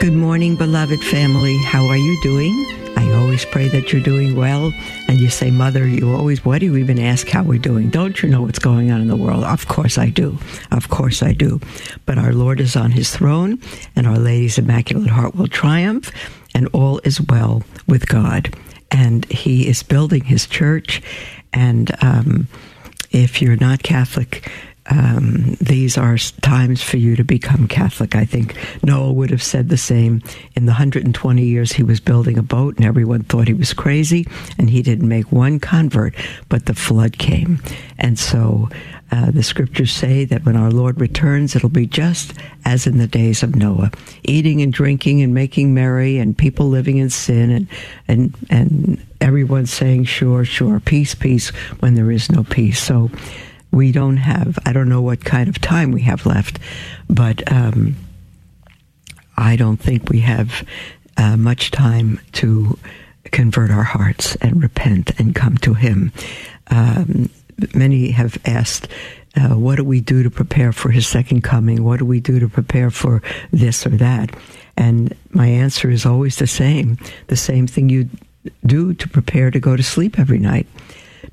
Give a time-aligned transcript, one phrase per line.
[0.00, 1.58] Good morning, beloved family.
[1.58, 2.52] How are you doing?
[2.96, 4.72] I always pray that you're doing well.
[5.08, 7.90] And you say, Mother, you always, why do you even ask how we're doing?
[7.90, 9.42] Don't you know what's going on in the world?
[9.42, 10.38] Of course I do.
[10.70, 11.60] Of course I do.
[12.06, 13.58] But our Lord is on his throne,
[13.96, 16.12] and Our Lady's Immaculate Heart will triumph,
[16.54, 18.54] and all is well with God.
[18.92, 21.02] And he is building his church.
[21.52, 22.46] And um,
[23.10, 24.48] if you're not Catholic,
[24.90, 28.14] um, these are times for you to become Catholic.
[28.14, 30.22] I think Noah would have said the same.
[30.54, 34.26] In the 120 years he was building a boat, and everyone thought he was crazy,
[34.58, 36.14] and he didn't make one convert,
[36.48, 37.62] but the flood came.
[37.98, 38.68] And so
[39.10, 43.06] uh, the scriptures say that when our Lord returns, it'll be just as in the
[43.06, 43.90] days of Noah,
[44.24, 47.68] eating and drinking and making merry, and people living in sin, and
[48.06, 51.48] and and everyone saying, "Sure, sure, peace, peace,"
[51.80, 52.80] when there is no peace.
[52.80, 53.10] So
[53.70, 56.58] we don't have, I don't know what kind of time we have left,
[57.08, 57.96] but um,
[59.36, 60.66] I don't think we have
[61.16, 62.78] uh, much time to
[63.24, 66.12] convert our hearts and repent and come to Him.
[66.68, 67.30] Um,
[67.74, 68.88] many have asked,
[69.36, 71.84] uh, what do we do to prepare for His second coming?
[71.84, 73.22] What do we do to prepare for
[73.52, 74.34] this or that?
[74.76, 78.08] And my answer is always the same the same thing you
[78.64, 80.66] do to prepare to go to sleep every night.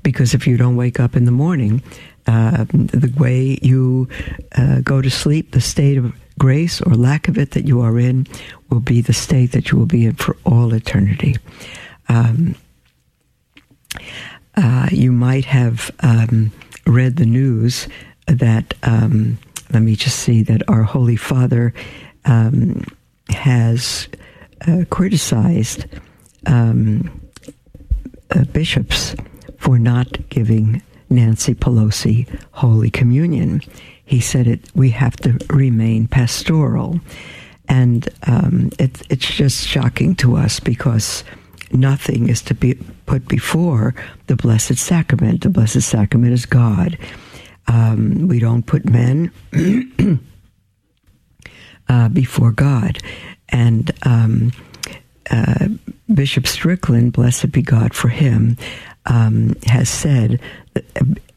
[0.02, 1.82] Because if you don't wake up in the morning,
[2.26, 4.08] uh, the way you
[4.56, 7.98] uh, go to sleep, the state of grace or lack of it that you are
[7.98, 8.26] in,
[8.70, 11.36] will be the state that you will be in for all eternity.
[12.08, 12.54] Um,
[14.56, 16.52] uh, you might have um,
[16.86, 17.88] read the news
[18.26, 19.38] that, um,
[19.72, 21.72] let me just see, that our Holy Father
[22.24, 22.84] um,
[23.30, 24.08] has
[24.66, 25.86] uh, criticized
[26.46, 27.20] um,
[28.34, 29.14] uh, bishops
[29.66, 33.60] for not giving Nancy Pelosi Holy Communion.
[34.04, 34.60] He said it.
[34.76, 37.00] We have to remain pastoral,
[37.68, 41.24] and um, it, it's just shocking to us because
[41.72, 42.74] nothing is to be
[43.06, 43.96] put before
[44.28, 45.40] the Blessed Sacrament.
[45.40, 46.96] The Blessed Sacrament is God.
[47.66, 49.32] Um, we don't put men
[51.88, 52.98] uh, before God,
[53.48, 53.90] and.
[54.04, 54.52] Um,
[55.28, 55.66] uh,
[56.14, 58.56] Bishop Strickland, blessed be God for him,
[59.06, 60.40] um, has said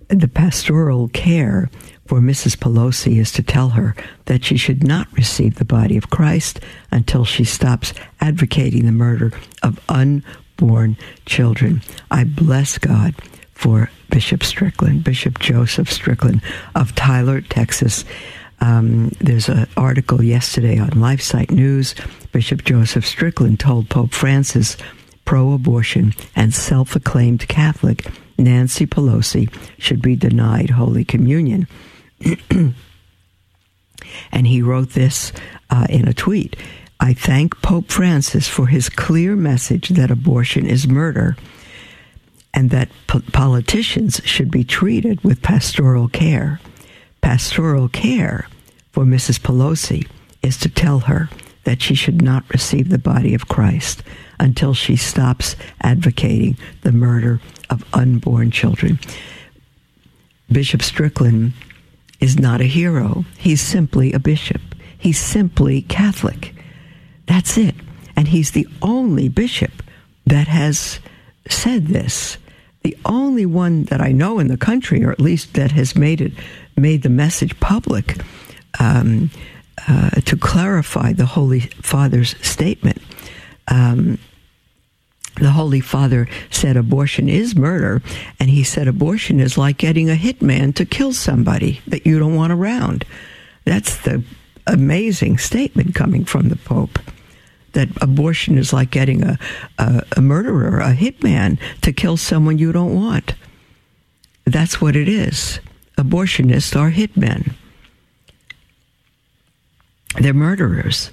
[0.10, 1.70] the pastoral care
[2.08, 2.58] for Mrs.
[2.58, 6.60] Pelosi is to tell her that she should not receive the body of Christ
[6.92, 9.32] until she stops advocating the murder
[9.62, 10.98] of unborn
[11.28, 11.84] children.
[12.10, 13.14] I bless God
[13.54, 16.42] for Bishop Strickland, Bishop Joseph Strickland
[16.74, 18.06] of Tyler, Texas.
[18.62, 21.94] Um, there's an article yesterday on LifeSite News.
[22.32, 24.78] Bishop Joseph Strickland told Pope Francis,
[25.30, 29.48] pro abortion and self acclaimed Catholic, Nancy Pelosi
[29.78, 31.68] should be denied Holy Communion.
[32.50, 32.74] and
[34.48, 35.32] he wrote this
[35.70, 36.56] uh, in a tweet
[37.00, 41.38] I thank Pope Francis for his clear message that abortion is murder
[42.52, 46.60] and that po- politicians should be treated with pastoral care.
[47.22, 48.48] Pastoral care
[48.92, 49.40] for Mrs.
[49.40, 50.08] Pelosi
[50.42, 51.30] is to tell her
[51.66, 54.02] that she should not receive the body of Christ
[54.40, 59.00] until she stops advocating the murder of unborn children.
[60.52, 61.54] Bishop Strickland
[62.20, 63.26] is not a hero.
[63.38, 64.62] He's simply a bishop.
[64.98, 66.56] He's simply Catholic.
[67.28, 67.76] That's it.
[68.16, 69.72] And he's the only bishop
[70.26, 71.00] that has
[71.48, 72.38] said this.
[72.84, 76.22] The only one that I know in the country, or at least that has made
[76.22, 76.34] it,
[76.76, 78.22] made the message public
[78.80, 79.30] um,
[79.88, 83.02] uh, to clarify the Holy Father's statement.
[83.68, 84.18] Um,
[85.36, 88.02] the Holy Father said abortion is murder,
[88.40, 92.36] and he said abortion is like getting a hitman to kill somebody that you don't
[92.36, 93.06] want around.
[93.66, 94.24] That's the
[94.68, 97.00] amazing statement coming from the Pope
[97.74, 99.38] that abortion is like getting a,
[99.78, 103.36] a, a murderer, a hitman, to kill someone you don't want.
[104.46, 105.60] That's what it is.
[105.98, 107.54] Abortionists are hitmen.
[110.20, 111.12] They're murderers.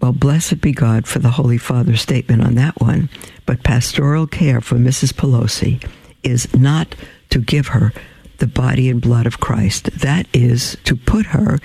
[0.00, 3.10] Well, blessed be God for the Holy Father's statement on that one.
[3.44, 5.12] But pastoral care for Mrs.
[5.12, 5.84] Pelosi
[6.22, 6.94] is not
[7.30, 7.92] to give her
[8.38, 9.90] the body and blood of Christ.
[10.00, 11.58] That is to put her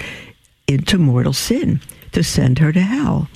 [0.67, 1.79] into mortal sin,
[2.11, 3.29] to send her to hell.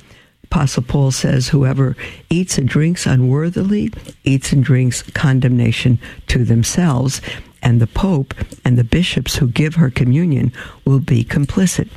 [0.44, 1.96] Apostle Paul says, Whoever
[2.30, 3.94] eats and drinks unworthily
[4.26, 7.22] eats and drinks condemnation to themselves,
[7.62, 8.34] and the Pope
[8.66, 10.52] and the bishops who give her communion
[10.86, 11.88] will be complicit,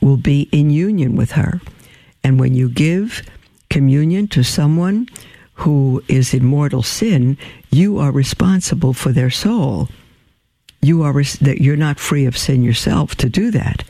[0.00, 1.60] will be in union with her.
[2.22, 3.22] And when you give
[3.68, 5.08] communion to someone
[5.54, 7.36] who is in mortal sin,
[7.70, 9.88] you are responsible for their soul.
[10.82, 13.84] You are that you're not free of sin yourself to do that.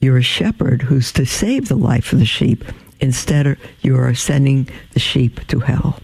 [0.00, 2.64] You're a shepherd who's to save the life of the sheep
[3.00, 6.00] Instead, you are sending the sheep to hell.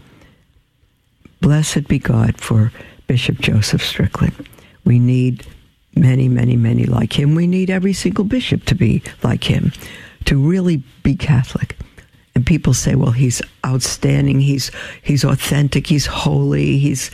[1.41, 2.73] Blessed be God for
[3.07, 4.49] Bishop Joseph Strickland.
[4.85, 5.47] We need
[5.95, 7.35] many, many, many like him.
[7.35, 9.73] We need every single bishop to be like him,
[10.27, 11.77] to really be Catholic.
[12.35, 14.71] And people say, well, he's outstanding, he's,
[15.03, 17.11] he's authentic, he's holy, he's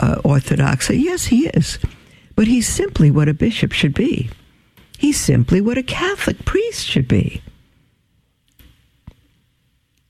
[0.00, 0.90] uh, orthodox.
[0.90, 1.78] Yes, he is.
[2.34, 4.28] But he's simply what a bishop should be.
[4.98, 7.42] He's simply what a Catholic priest should be.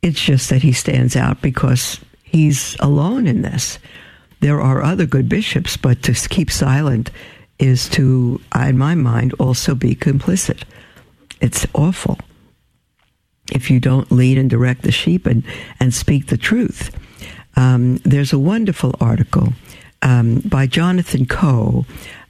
[0.03, 3.79] It's just that he stands out because he's alone in this.
[4.41, 7.11] There are other good bishops, but to keep silent
[7.59, 10.65] is to, in my mind, also be complicit.
[11.41, 12.19] It's awful
[13.53, 15.45] if you don't lead and direct the sheep and,
[15.81, 16.97] and speak the truth.
[17.57, 19.53] Um, there's a wonderful article
[20.03, 21.87] um, by Jonathan Coe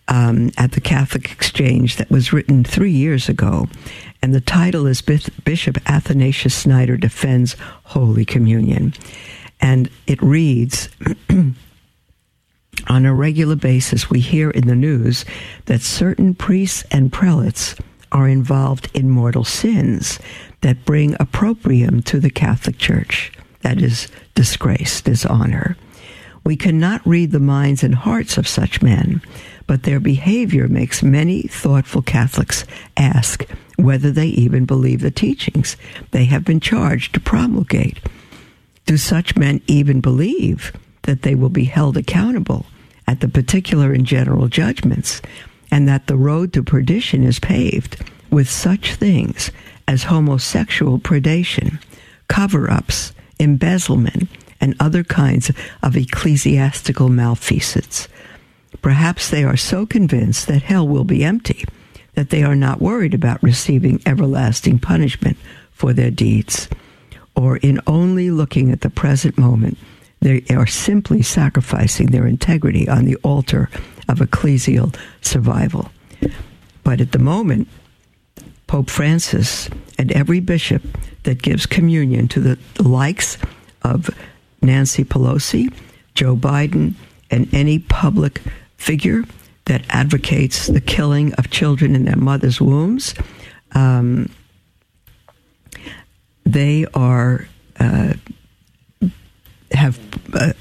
[0.09, 3.69] um, at the Catholic Exchange that was written three years ago
[4.23, 7.55] and the title is Bishop Athanasius Schneider Defends
[7.85, 8.93] Holy Communion.
[9.61, 10.89] And it reads
[12.89, 15.25] On a regular basis, we hear in the news
[15.67, 17.77] that certain priests and prelates
[18.17, 20.19] are involved in mortal sins
[20.63, 23.31] that bring opprobrium to the Catholic Church.
[23.61, 25.77] That is disgrace, dishonor.
[26.43, 29.21] We cannot read the minds and hearts of such men,
[29.67, 32.65] but their behavior makes many thoughtful Catholics
[32.97, 33.45] ask
[33.77, 35.77] whether they even believe the teachings
[36.13, 37.99] they have been charged to promulgate.
[38.87, 40.73] Do such men even believe
[41.03, 42.65] that they will be held accountable
[43.07, 45.21] at the particular and general judgments,
[45.71, 49.51] and that the road to perdition is paved with such things
[49.89, 51.83] as homosexual predation,
[52.29, 54.29] cover ups, embezzlement,
[54.61, 55.51] and other kinds
[55.83, 58.09] of ecclesiastical malfeasance?
[58.83, 61.65] Perhaps they are so convinced that hell will be empty
[62.15, 65.37] that they are not worried about receiving everlasting punishment
[65.71, 66.69] for their deeds,
[67.35, 69.77] or in only looking at the present moment,
[70.21, 73.69] they are simply sacrificing their integrity on the altar
[74.08, 75.91] of ecclesial survival.
[76.85, 77.69] But at the moment,
[78.67, 79.69] Pope Francis
[79.99, 80.82] and every bishop
[81.25, 83.38] that gives communion to the, likes
[83.82, 84.11] of
[84.62, 85.73] Nancy Pelosi,
[86.14, 86.94] Joe Biden,
[87.31, 88.41] and any public
[88.76, 89.25] figure
[89.64, 93.14] that advocates the killing of children in their mother's wombs.
[93.73, 94.31] Um,
[96.44, 97.49] they are
[97.81, 98.14] uh,
[99.73, 99.99] have
[100.32, 100.53] uh,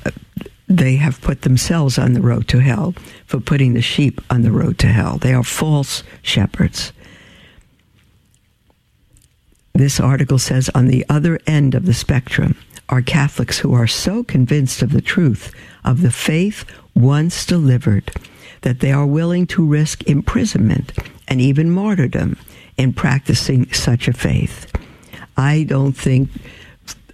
[0.68, 2.94] they have put themselves on the road to hell
[3.26, 5.18] for putting the sheep on the road to hell.
[5.18, 6.92] They are false shepherds.
[9.74, 12.56] This article says on the other end of the spectrum
[12.90, 15.54] are Catholics who are so convinced of the truth
[15.84, 16.66] of the faith
[16.96, 18.12] once delivered
[18.62, 20.94] that they are willing to risk imprisonment
[21.28, 22.38] and even martyrdom
[22.78, 24.72] in practicing such a faith.
[25.38, 26.30] I don't think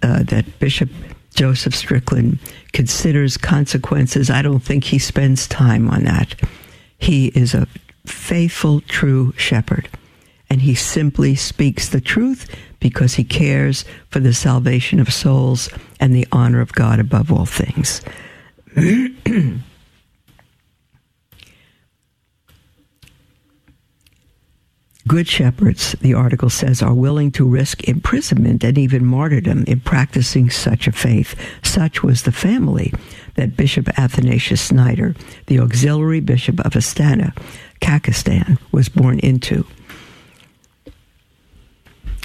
[0.03, 0.89] uh, that Bishop
[1.33, 2.39] Joseph Strickland
[2.73, 4.29] considers consequences.
[4.29, 6.35] I don't think he spends time on that.
[6.97, 7.67] He is a
[8.05, 9.89] faithful, true shepherd,
[10.49, 16.15] and he simply speaks the truth because he cares for the salvation of souls and
[16.15, 18.01] the honor of God above all things.
[25.11, 30.49] Good shepherds, the article says, are willing to risk imprisonment and even martyrdom in practicing
[30.49, 31.35] such a faith.
[31.61, 32.93] Such was the family
[33.35, 35.13] that Bishop Athanasius Schneider,
[35.47, 37.37] the auxiliary bishop of Astana,
[37.81, 39.67] Kazakhstan, was born into.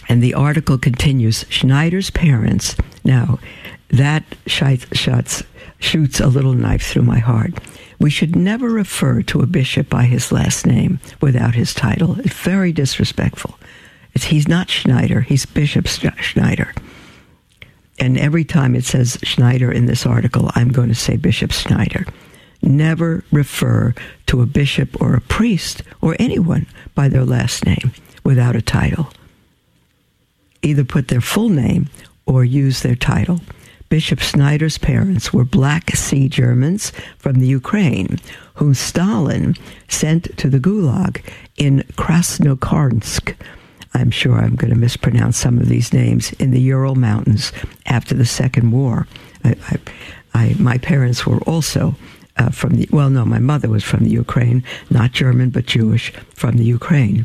[0.08, 2.76] And the article continues Schneider's parents.
[3.02, 3.40] Now,
[3.88, 5.42] that shuts,
[5.78, 7.54] shoots a little knife through my heart.
[7.98, 12.18] We should never refer to a bishop by his last name without his title.
[12.20, 13.58] It's very disrespectful.
[14.14, 16.74] It's, he's not Schneider, he's Bishop Schneider.
[17.98, 22.04] And every time it says Schneider in this article, I'm going to say Bishop Schneider.
[22.62, 23.94] Never refer
[24.26, 27.92] to a bishop or a priest or anyone by their last name
[28.24, 29.10] without a title.
[30.62, 31.88] Either put their full name
[32.26, 33.40] or use their title.
[33.96, 38.18] Bishop Schneider's parents were Black Sea Germans from the Ukraine,
[38.56, 39.56] whom Stalin
[39.88, 41.22] sent to the Gulag
[41.56, 43.34] in Krasnokarsk
[43.94, 47.52] I'm sure I'm going to mispronounce some of these names, in the Ural Mountains
[47.86, 49.06] after the Second War.
[49.42, 49.78] I, I,
[50.34, 51.94] I, my parents were also
[52.36, 56.10] uh, from the, well, no, my mother was from the Ukraine, not German, but Jewish,
[56.34, 57.24] from the Ukraine.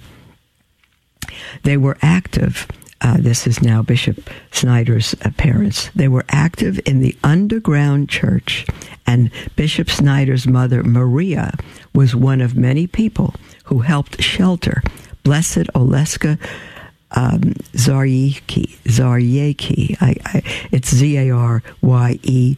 [1.64, 2.66] They were active.
[3.02, 5.90] Uh, this is now Bishop Schneider's uh, parents.
[5.96, 8.66] They were active in the underground church,
[9.08, 11.54] and Bishop Schneider's mother, Maria,
[11.94, 13.34] was one of many people
[13.66, 14.84] who helped shelter
[15.24, 16.40] Blessed Oleska
[17.12, 17.42] um,
[17.74, 18.78] Zaryeki.
[18.84, 19.98] Zaryeki.
[20.02, 22.58] I, I, it's Z A R Y E.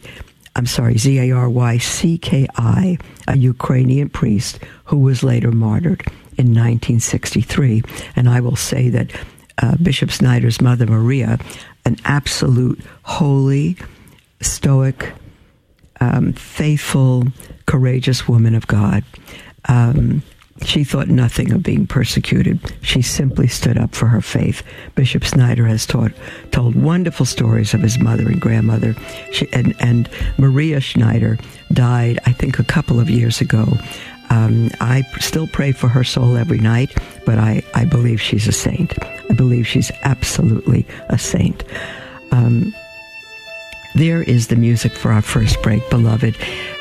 [0.56, 5.50] I'm sorry, Z A R Y C K I, a Ukrainian priest who was later
[5.50, 6.02] martyred
[6.36, 7.82] in 1963.
[8.16, 9.10] And I will say that
[9.58, 11.38] uh, Bishop Schneider's mother, Maria,
[11.84, 13.76] an absolute holy,
[14.40, 15.12] stoic,
[16.00, 17.24] um, faithful,
[17.66, 19.04] courageous woman of God.
[19.68, 20.22] Um,
[20.62, 22.60] she thought nothing of being persecuted.
[22.80, 24.62] She simply stood up for her faith.
[24.94, 26.12] Bishop Schneider has taught,
[26.52, 28.94] told wonderful stories of his mother and grandmother.
[29.32, 30.08] She, and, and
[30.38, 31.38] Maria Schneider
[31.72, 33.66] died, I think, a couple of years ago.
[34.30, 38.52] Um, I still pray for her soul every night, but I, I believe she's a
[38.52, 38.94] saint.
[39.30, 41.64] I believe she's absolutely a saint.
[42.32, 42.74] Um,
[43.94, 46.36] there is the music for our first break, beloved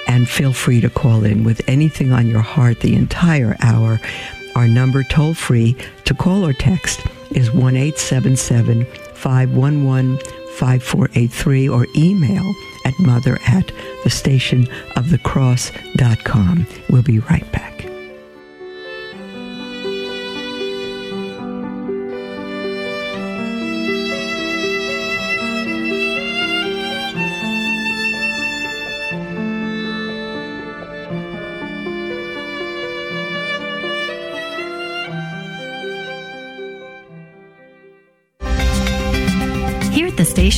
[0.07, 3.99] and feel free to call in with anything on your heart the entire hour.
[4.55, 8.85] Our number toll free to call or text is 1 877
[9.15, 10.17] 511
[10.57, 12.53] 5483 or email
[12.85, 13.71] at mother at
[14.03, 16.67] the station of the cross.com.
[16.89, 17.92] We'll be right back.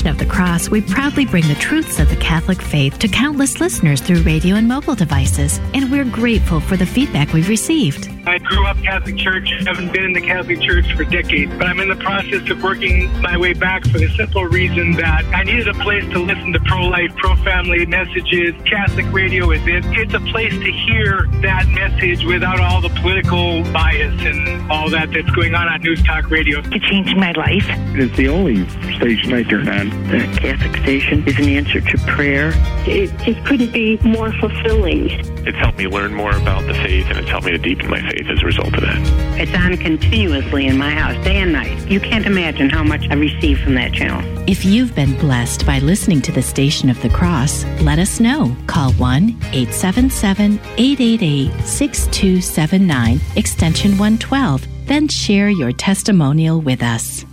[0.06, 3.60] Station of the Cross, we proudly bring the truths of the Catholic faith to countless
[3.60, 8.12] listeners through radio and mobile devices, and we're grateful for the feedback we've received.
[8.28, 11.80] I grew up Catholic Church, haven't been in the Catholic Church for decades, but I'm
[11.80, 15.68] in the process of working my way back for the simple reason that I needed
[15.68, 18.54] a place to listen to pro life, pro family messages.
[18.66, 19.86] Catholic radio is it.
[19.98, 25.12] It's a place to hear that message without all the political bias and all that
[25.12, 26.60] that's going on on News Talk Radio.
[26.60, 27.66] It changed my life.
[27.96, 29.95] It's the only station I turn on.
[30.06, 32.52] The Catholic station is an answer to prayer.
[32.88, 35.10] It just couldn't be more fulfilling.
[35.48, 38.00] It's helped me learn more about the faith and it's helped me to deepen my
[38.02, 38.98] faith as a result of that.
[39.40, 41.90] It's on continuously in my house, day and night.
[41.90, 44.22] You can't imagine how much I receive from that channel.
[44.48, 48.56] If you've been blessed by listening to the Station of the Cross, let us know.
[48.68, 54.68] Call 1 877 888 6279, extension 112.
[54.86, 57.25] Then share your testimonial with us.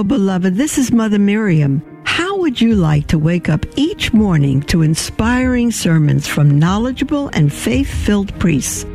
[0.00, 0.54] Hello, beloved.
[0.54, 1.82] This is Mother Miriam.
[2.04, 7.52] How would you like to wake up each morning to inspiring sermons from knowledgeable and
[7.52, 8.86] faith filled priests?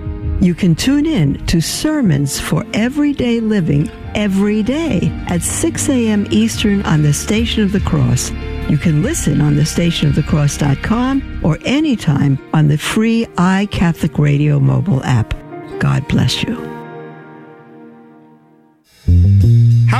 [0.42, 6.26] You can tune in to Sermons for Everyday Living every day at 6 a.m.
[6.32, 8.32] Eastern on the Station of the Cross.
[8.68, 15.36] You can listen on the stationofthecross.com or anytime on the free iCatholic Radio mobile app.
[15.78, 16.75] God bless you.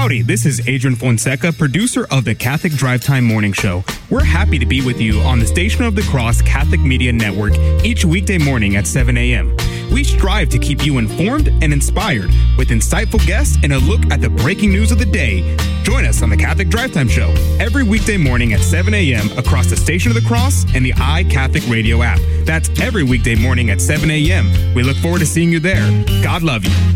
[0.06, 3.84] Howdy, this is Adrian Fonseca, producer of the Catholic Drive Time Morning Show.
[4.12, 7.58] We're happy to be with you on the Station of the Cross Catholic Media Network
[7.84, 9.58] each weekday morning at 7 a.m.
[9.92, 14.22] We strive to keep you informed and inspired with insightful guests and a look at
[14.22, 15.58] the breaking news of the day.
[15.82, 19.36] Join us on the Catholic Drive Time Show every weekday morning at 7 a.m.
[19.40, 22.20] across the Station of the Cross and the iCatholic Radio app.
[22.46, 24.76] That's every weekday morning at 7 a.m.
[24.76, 26.06] We look forward to seeing you there.
[26.22, 26.96] God love you.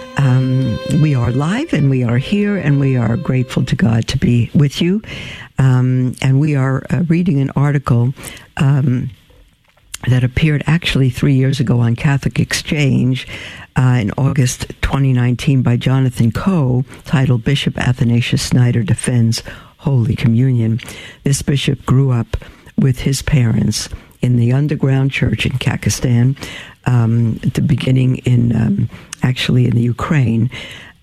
[0.17, 4.17] Um, we are live and we are here and we are grateful to God to
[4.17, 5.01] be with you.
[5.57, 8.13] Um, and we are uh, reading an article
[8.57, 9.09] um,
[10.07, 13.27] that appeared actually three years ago on Catholic Exchange
[13.75, 19.43] uh, in August 2019 by Jonathan Coe titled Bishop Athanasius Schneider Defends
[19.77, 20.79] Holy Communion.
[21.23, 22.37] This bishop grew up
[22.77, 23.89] with his parents
[24.21, 26.37] in the underground church in Kazakhstan
[26.85, 28.89] um, at the beginning in um,
[29.23, 30.49] actually in the Ukraine,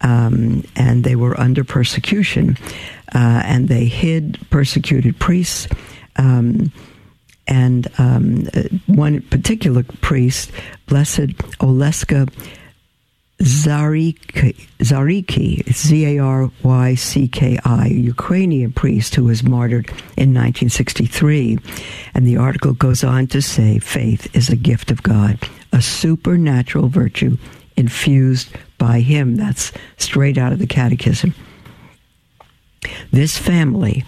[0.00, 2.56] um, and they were under persecution,
[3.14, 5.68] uh, and they hid persecuted priests.
[6.16, 6.72] Um,
[7.46, 10.50] and um, uh, one particular priest,
[10.86, 11.28] Blessed
[11.60, 12.28] Oleska
[13.40, 20.34] Zariki, Zariki Z A R Y C K I, Ukrainian priest who was martyred in
[20.34, 21.58] 1963.
[22.14, 25.38] And the article goes on to say faith is a gift of God,
[25.72, 27.36] a supernatural virtue
[27.76, 29.36] infused by Him.
[29.36, 31.34] That's straight out of the Catechism.
[33.10, 34.04] This family,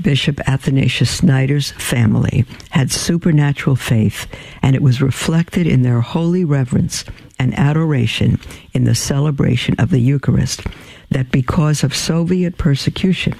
[0.00, 4.26] Bishop Athanasius Schneider's family, had supernatural faith,
[4.62, 7.04] and it was reflected in their holy reverence
[7.38, 8.40] and adoration
[8.72, 10.62] in the celebration of the Eucharist
[11.10, 13.34] that because of Soviet persecution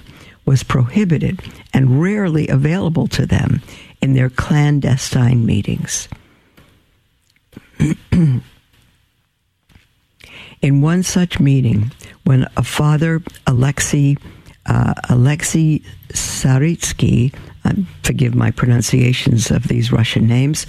[0.45, 1.41] was prohibited
[1.73, 3.63] and rarely available to them
[4.01, 6.09] in their clandestine meetings.
[10.63, 11.91] in one such meeting,
[12.25, 14.17] when a father, Alexei,
[14.67, 17.35] uh, Alexei Saritsky,
[17.65, 17.73] uh,
[18.03, 20.67] forgive my pronunciations of these Russian names,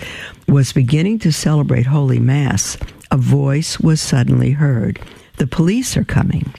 [0.48, 2.77] was beginning to celebrate Holy Mass
[3.13, 5.00] a voice was suddenly heard.
[5.38, 6.51] The police are coming.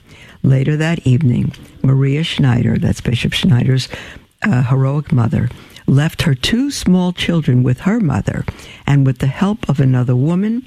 [0.44, 3.88] Later that evening, Maria Schneider, that's Bishop Schneider's
[4.44, 5.50] uh, heroic mother,
[5.86, 8.44] left her two small children with her mother,
[8.86, 10.64] and with the help of another woman,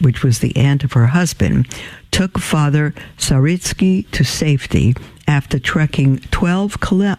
[0.00, 1.66] which was the aunt of her husband,
[2.10, 4.94] took Father Saritsky to safety
[5.26, 7.16] after trekking 12 kil-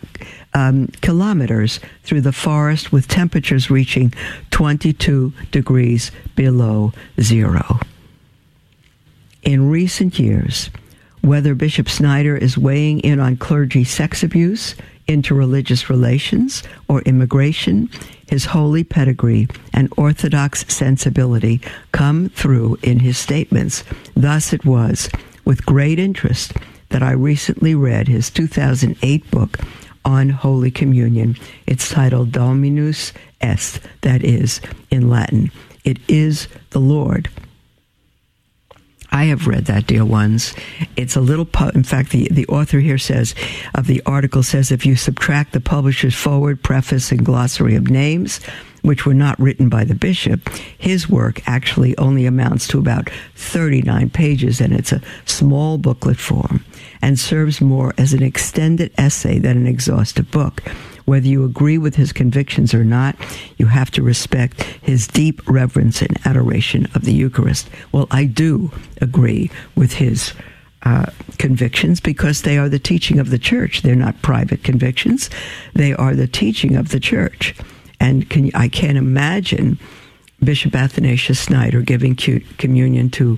[0.53, 4.13] um, kilometers through the forest with temperatures reaching
[4.51, 7.79] 22 degrees below zero.
[9.43, 10.69] In recent years,
[11.21, 14.75] whether Bishop Schneider is weighing in on clergy sex abuse,
[15.11, 17.89] interreligious relations, or immigration,
[18.27, 23.83] his holy pedigree and orthodox sensibility come through in his statements.
[24.15, 25.09] Thus it was
[25.45, 26.53] with great interest
[26.89, 29.57] that I recently read his 2008 book
[30.03, 31.35] on Holy Communion.
[31.67, 35.51] It's titled Dominus Est, that is, in Latin,
[35.83, 37.29] it is the Lord
[39.11, 40.53] I have read that, dear ones.
[40.95, 43.35] It's a little, pu- in fact, the, the author here says,
[43.75, 48.39] of the article says, if you subtract the publisher's forward, preface, and glossary of names,
[48.83, 50.47] which were not written by the bishop,
[50.77, 56.63] his work actually only amounts to about 39 pages, and it's a small booklet form
[57.01, 60.63] and serves more as an extended essay than an exhaustive book.
[61.05, 63.15] Whether you agree with his convictions or not,
[63.57, 67.69] you have to respect his deep reverence and adoration of the Eucharist.
[67.91, 70.33] Well, I do agree with his
[70.83, 73.81] uh, convictions because they are the teaching of the church.
[73.81, 75.29] They're not private convictions,
[75.73, 77.55] they are the teaching of the church.
[77.99, 79.77] And can, I can't imagine
[80.43, 83.37] Bishop Athanasius Schneider giving communion to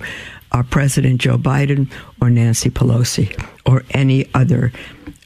[0.54, 4.72] our President Joe Biden or Nancy Pelosi or any other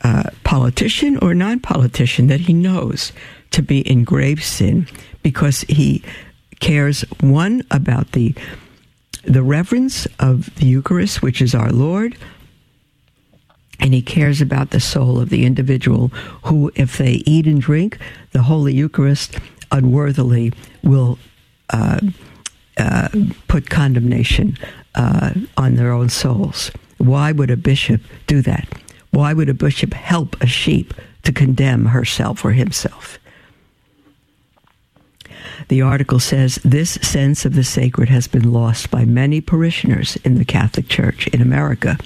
[0.08, 3.12] uh, politician or non politician that he knows
[3.52, 4.88] to be in grave sin
[5.22, 6.02] because he
[6.62, 8.34] cares, one, about the,
[9.24, 12.18] the reverence of the Eucharist, which is our Lord,
[13.82, 16.08] and he cares about the soul of the individual
[16.46, 17.98] who, if they eat and drink
[18.32, 19.38] the Holy Eucharist
[19.74, 21.20] unworthily, will
[21.72, 22.00] uh,
[22.78, 23.10] uh,
[23.50, 24.58] put condemnation
[24.96, 26.72] uh, on their own souls.
[26.98, 28.70] Why would a bishop do that?
[29.18, 33.18] Why would a bishop help a sheep to condemn herself or himself?
[35.70, 40.36] The article says this sense of the sacred has been lost by many parishioners in
[40.36, 41.98] the Catholic Church in America.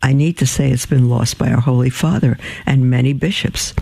[0.00, 3.74] I need to say it's been lost by our Holy Father and many bishops.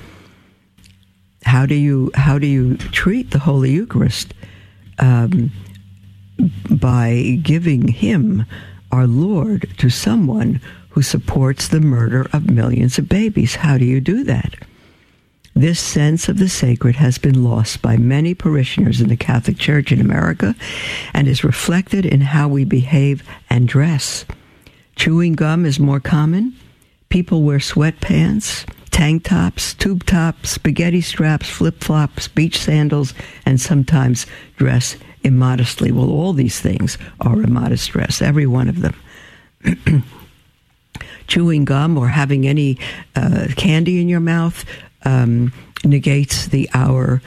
[1.45, 4.35] How do you how do you treat the Holy Eucharist?
[4.99, 5.53] Um,
[6.69, 8.47] by giving Him,
[8.91, 10.61] our Lord, to someone
[10.99, 13.55] who supports the murder of millions of babies.
[13.55, 14.57] How do you do that?
[15.55, 19.93] This sense of the sacred has been lost by many parishioners in the Catholic Church
[19.93, 20.57] in America
[21.15, 24.25] and is reflected in how we behave and dress.
[24.97, 26.57] Chewing gum is more common.
[27.11, 33.15] People wear sweatpants, tank tops, tube tops, spaghetti straps, flip flops, beach sandals,
[33.47, 35.93] and sometimes dress immodestly.
[35.93, 40.03] Well, all these things are immodest dress, every one of them.
[41.29, 42.79] chewing gum or having any
[43.15, 44.65] uh, candy in your mouth
[45.05, 45.53] um,
[45.85, 47.23] negates the hour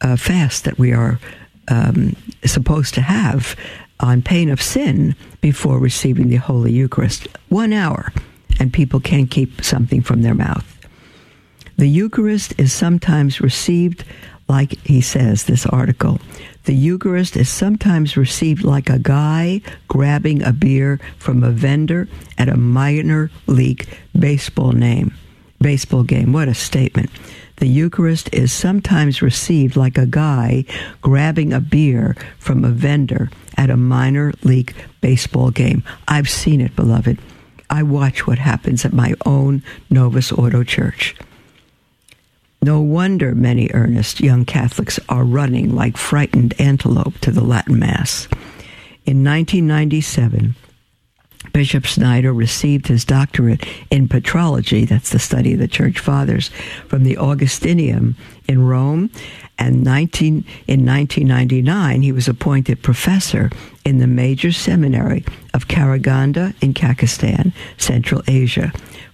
[0.00, 1.20] uh, fast that we are
[1.68, 3.56] um, supposed to have
[4.00, 7.28] on pain of sin before receiving the Holy Eucharist.
[7.48, 8.12] One hour,
[8.58, 10.68] and people can't keep something from their mouth.
[11.76, 14.04] The Eucharist is sometimes received
[14.52, 16.20] like he says, this article.
[16.64, 22.50] The Eucharist is sometimes received like a guy grabbing a beer from a vendor at
[22.50, 25.14] a minor league baseball name.
[25.58, 26.34] Baseball game.
[26.34, 27.08] What a statement.
[27.56, 30.66] The Eucharist is sometimes received like a guy
[31.00, 35.82] grabbing a beer from a vendor at a minor league baseball game.
[36.06, 37.18] I've seen it, beloved.
[37.70, 41.16] I watch what happens at my own Novus Ordo Church.
[42.64, 48.28] No wonder many earnest young Catholics are running like frightened antelope to the Latin Mass.
[49.04, 50.54] In 1997,
[51.52, 56.50] Bishop Schneider received his doctorate in patrology, that's the study of the Church Fathers,
[56.86, 58.14] from the Augustinianum
[58.46, 59.10] in Rome.
[59.58, 63.50] And 19, in 1999, he was appointed professor
[63.84, 68.72] in the major seminary of Karaganda in Pakistan, Central Asia.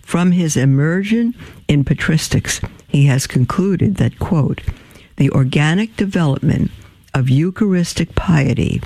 [0.08, 1.34] From his immersion
[1.68, 4.62] in patristics, he has concluded that, quote,
[5.16, 6.70] the organic development
[7.12, 8.80] of Eucharistic piety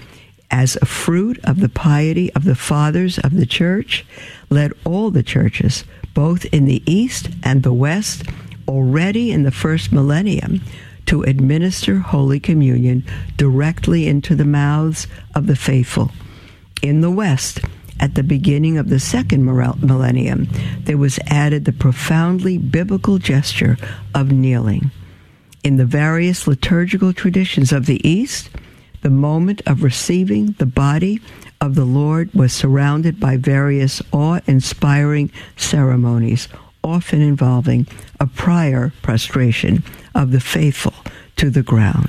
[0.51, 4.05] as a fruit of the piety of the fathers of the church
[4.51, 8.25] led all the churches, both in the East and the West,
[8.67, 10.61] already in the first millennium,
[11.07, 13.05] to administer Holy Communion
[13.37, 15.07] directly into the mouths
[15.37, 16.11] of the faithful.
[16.83, 17.61] In the West,
[18.03, 20.49] at the beginning of the second millennium,
[20.81, 23.79] there was added the profoundly biblical gesture
[24.13, 24.91] of kneeling.
[25.63, 28.51] In the various liturgical traditions of the East,
[29.03, 31.21] the moment of receiving the body
[31.61, 36.49] of the Lord was surrounded by various awe inspiring ceremonies,
[36.83, 37.87] often involving
[38.19, 40.95] a prior prostration of the faithful
[41.37, 42.09] to the ground.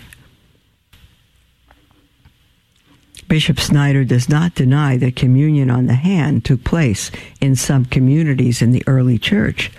[3.34, 7.10] Bishop Schneider does not deny that communion on the hand took place
[7.42, 9.72] in some communities in the early church,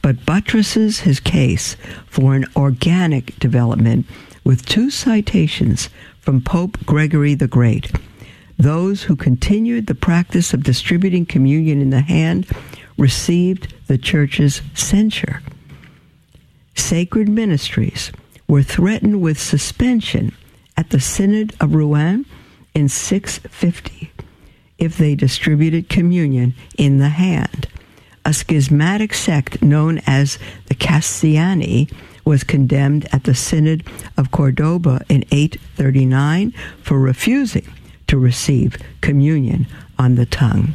[0.00, 4.06] but buttresses his case for an organic development
[4.44, 5.88] with two citations
[6.20, 7.90] from Pope Gregory the Great.
[8.56, 12.46] Those who continued the practice of distributing communion in the hand
[12.96, 15.42] received the church's censure.
[16.76, 18.12] Sacred ministries
[18.46, 20.32] were threatened with suspension
[20.76, 22.24] at the Synod of Rouen
[22.74, 24.10] in 650
[24.78, 27.68] if they distributed communion in the hand.
[28.24, 31.92] A schismatic sect known as the Cassiani
[32.24, 33.84] was condemned at the Synod
[34.16, 36.52] of Cordoba in 839
[36.82, 37.66] for refusing
[38.06, 39.66] to receive communion
[39.98, 40.74] on the tongue.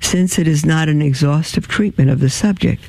[0.00, 2.82] Since it is not an exhaustive treatment of the subject,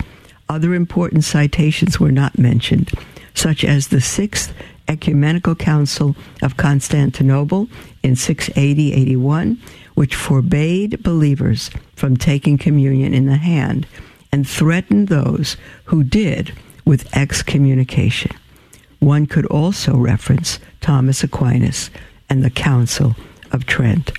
[0.49, 2.91] other important citations were not mentioned,
[3.33, 4.53] such as the Sixth
[4.87, 7.67] Ecumenical Council of Constantinople
[8.03, 9.61] in 680 81,
[9.95, 13.87] which forbade believers from taking communion in the hand
[14.31, 16.53] and threatened those who did
[16.85, 18.31] with excommunication.
[18.99, 21.89] One could also reference Thomas Aquinas
[22.29, 23.15] and the Council
[23.51, 24.11] of Trent.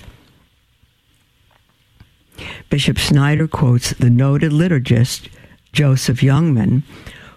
[2.69, 5.29] Bishop Schneider quotes the noted liturgist
[5.73, 6.83] Joseph Jungmann,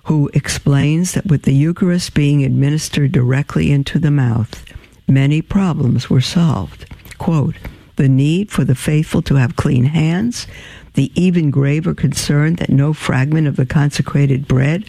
[0.08, 4.64] who explains that with the Eucharist being administered directly into the mouth,
[5.06, 6.86] many problems were solved.
[7.18, 7.56] Quote,
[7.96, 10.46] the need for the faithful to have clean hands,
[10.94, 14.86] the even graver concern that no fragment of the consecrated bread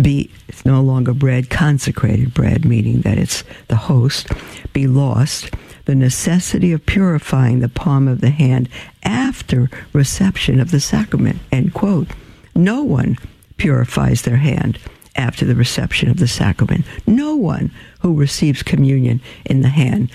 [0.00, 4.28] be it's no longer bread, consecrated bread, meaning that it's the host,
[4.72, 5.50] be lost,
[5.86, 8.68] the necessity of purifying the palm of the hand
[9.02, 12.08] after reception of the sacrament, end quote.
[12.54, 13.18] No one
[13.56, 14.78] purifies their hand
[15.16, 16.84] after the reception of the sacrament.
[17.06, 20.10] No one who receives communion in the hand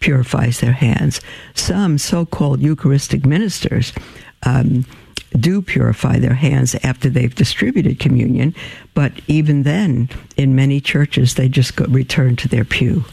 [0.00, 1.20] purifies their hands.
[1.54, 3.92] Some so called Eucharistic ministers
[4.42, 4.84] um,
[5.38, 8.54] do purify their hands after they've distributed communion,
[8.94, 13.04] but even then, in many churches, they just go, return to their pew.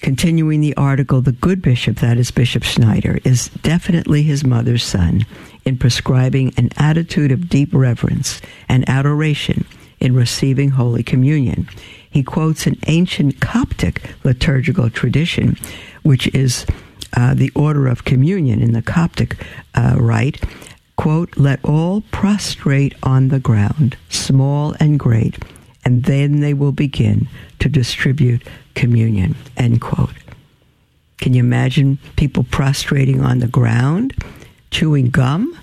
[0.00, 5.24] Continuing the article, the good bishop, that is Bishop Schneider, is definitely his mother's son
[5.64, 9.64] in prescribing an attitude of deep reverence and adoration
[10.00, 11.68] in receiving Holy Communion.
[12.10, 15.56] He quotes an ancient Coptic liturgical tradition,
[16.02, 16.66] which is
[17.16, 20.44] uh, the order of communion in the Coptic uh, rite.
[20.96, 25.42] Quote, let all prostrate on the ground, small and great,
[25.84, 30.14] and then they will begin to distribute communion, end quote.
[31.18, 34.14] Can you imagine people prostrating on the ground?
[34.74, 35.58] Chewing gum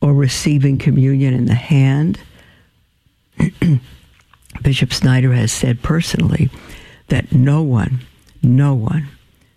[0.00, 2.18] or receiving communion in the hand.
[4.62, 6.50] Bishop Schneider has said personally
[7.08, 8.00] that no one,
[8.42, 9.08] no one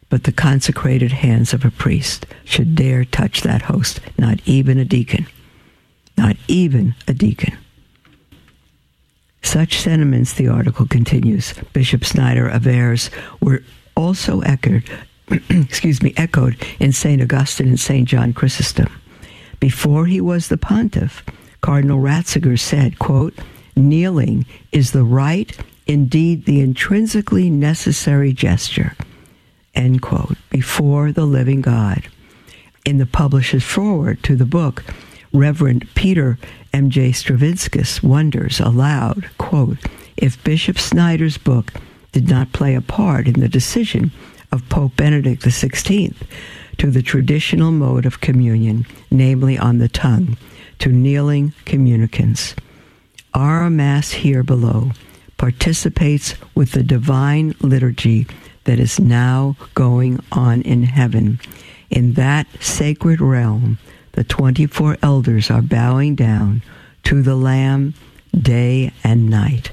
[0.10, 4.86] but the consecrated hands of a priest should dare touch that host, not even a
[4.86, 5.28] deacon.
[6.18, 7.58] Not even a deacon.
[9.44, 13.10] Such sentiments, the article continues, Bishop Schneider avers,
[13.42, 13.63] were
[13.96, 14.84] also echoed,
[15.50, 17.22] excuse me, echoed in St.
[17.22, 18.08] Augustine and St.
[18.08, 18.90] John Chrysostom.
[19.60, 21.24] Before he was the pontiff,
[21.62, 23.34] Cardinal Ratzinger said, quote,
[23.76, 28.96] kneeling is the right, indeed the intrinsically necessary gesture,
[29.76, 32.08] end quote, before the living God.
[32.86, 34.84] In the publisher's foreword to the book,
[35.34, 36.38] Reverend Peter
[36.72, 37.12] M.J.
[37.12, 39.78] Stravinskas wonders aloud, quote,
[40.16, 41.74] if Bishop Schneider's book
[42.12, 44.12] did not play a part in the decision
[44.58, 46.15] of Pope Benedict XVI
[46.80, 50.36] to the traditional mode of communion, namely on the tongue,
[50.80, 52.56] to kneeling communicants.
[53.36, 54.93] Our Mass here below
[55.38, 58.26] participates with the divine liturgy
[58.63, 61.39] that is now going on in heaven.
[61.91, 63.78] In that sacred realm,
[64.13, 66.63] the 24 elders are bowing down
[67.04, 67.93] to the Lamb
[68.36, 69.70] day and night.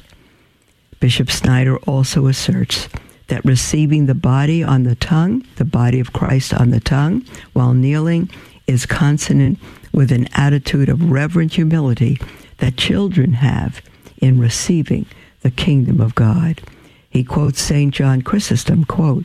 [1.01, 2.91] Bishop Schneider also asserts
[3.29, 7.75] that receiving the body on the tongue, the body of Christ on the tongue, while
[7.75, 8.31] kneeling,
[8.67, 9.59] is consonant
[9.93, 12.21] with an attitude of reverent humility
[12.59, 13.81] that children have
[14.19, 15.07] in receiving
[15.43, 16.61] the kingdom of God.
[17.11, 17.95] He quotes St.
[17.95, 19.25] John Chrysostom, quote,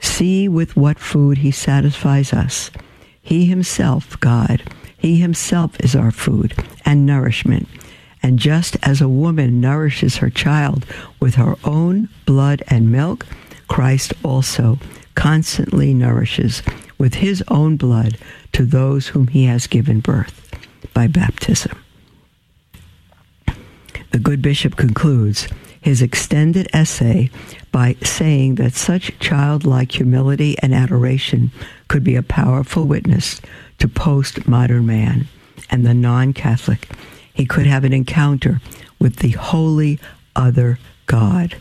[0.00, 2.70] See with what food he satisfies us.
[3.20, 4.62] He himself, God,
[4.96, 7.68] he himself is our food and nourishment.
[8.22, 10.84] And just as a woman nourishes her child
[11.20, 13.26] with her own blood and milk,
[13.68, 14.78] Christ also
[15.14, 16.62] constantly nourishes
[16.98, 18.18] with his own blood
[18.52, 20.50] to those whom he has given birth
[20.92, 21.78] by baptism.
[24.12, 25.48] The good bishop concludes
[25.80, 27.30] his extended essay
[27.72, 31.52] by saying that such childlike humility and adoration
[31.88, 33.40] could be a powerful witness
[33.78, 35.28] to postmodern man
[35.70, 36.88] and the non Catholic.
[37.32, 38.60] He could have an encounter
[38.98, 39.98] with the holy
[40.36, 41.56] other God.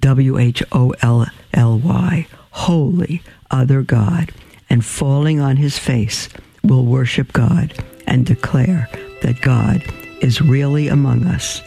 [0.00, 4.32] W H O L L Y, holy other God,
[4.68, 6.28] and falling on his face
[6.64, 7.72] will worship God
[8.06, 8.88] and declare
[9.22, 9.82] that God
[10.20, 11.62] is really among us.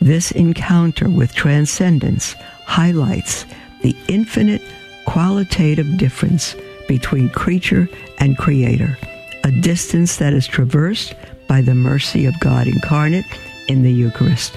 [0.00, 2.32] This encounter with transcendence
[2.64, 3.44] highlights
[3.82, 4.62] the infinite
[5.06, 6.56] qualitative difference
[6.88, 8.96] between creature and creator,
[9.44, 11.14] a distance that is traversed
[11.50, 13.24] by the mercy of God incarnate
[13.66, 14.56] in the Eucharist.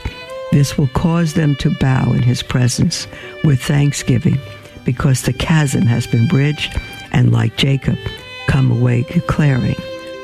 [0.52, 3.08] This will cause them to bow in his presence
[3.44, 4.38] with thanksgiving
[4.86, 6.80] because the chasm has been bridged
[7.12, 7.98] and like Jacob
[8.46, 9.76] come away declaring,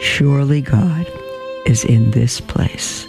[0.04, 1.12] surely God
[1.66, 3.08] is in this place.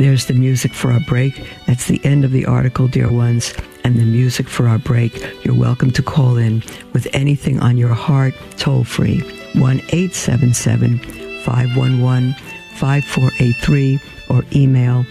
[0.00, 1.48] There's the music for our break.
[1.68, 5.44] That's the end of the article, dear ones, and the music for our break.
[5.44, 9.22] You're welcome to call in with anything on your heart, toll free,
[9.56, 10.98] 1 877
[11.42, 12.34] 511
[12.76, 15.04] 5483, or email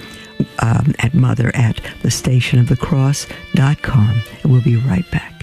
[0.60, 4.22] um, at mother at thestationofthecross.com.
[4.44, 5.35] And we'll be right back.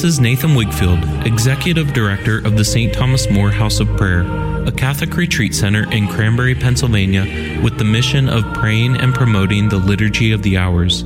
[0.00, 2.90] This is Nathan Wigfield, Executive Director of the St.
[2.90, 4.22] Thomas More House of Prayer,
[4.66, 9.76] a Catholic retreat center in Cranberry, Pennsylvania, with the mission of praying and promoting the
[9.76, 11.04] Liturgy of the Hours.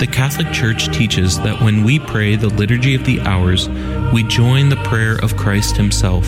[0.00, 3.68] The Catholic Church teaches that when we pray the Liturgy of the Hours,
[4.12, 6.26] we join the prayer of Christ Himself.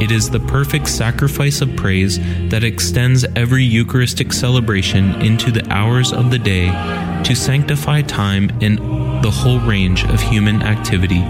[0.00, 6.12] It is the perfect sacrifice of praise that extends every Eucharistic celebration into the hours
[6.12, 6.68] of the day
[7.24, 8.76] to sanctify time in
[9.20, 11.20] the whole range of human activity.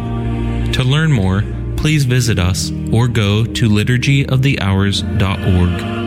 [0.72, 1.42] To learn more,
[1.76, 5.99] please visit us or go to liturgyofthehours.org.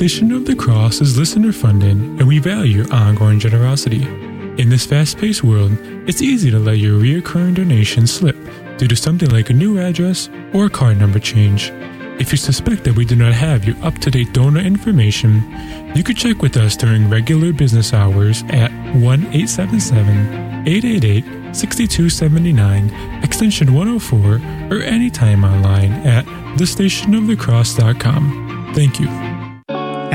[0.00, 4.02] Station of the Cross is listener funded, and we value your ongoing generosity.
[4.56, 5.76] In this fast paced world,
[6.08, 8.34] it's easy to let your recurring donations slip
[8.78, 11.70] due to something like a new address or a card number change.
[12.18, 15.42] If you suspect that we do not have your up to date donor information,
[15.94, 23.74] you could check with us during regular business hours at 1 877 888 6279, extension
[23.74, 24.40] 104,
[24.74, 26.24] or anytime online at
[26.56, 28.72] thestationofthecross.com.
[28.74, 29.29] Thank you.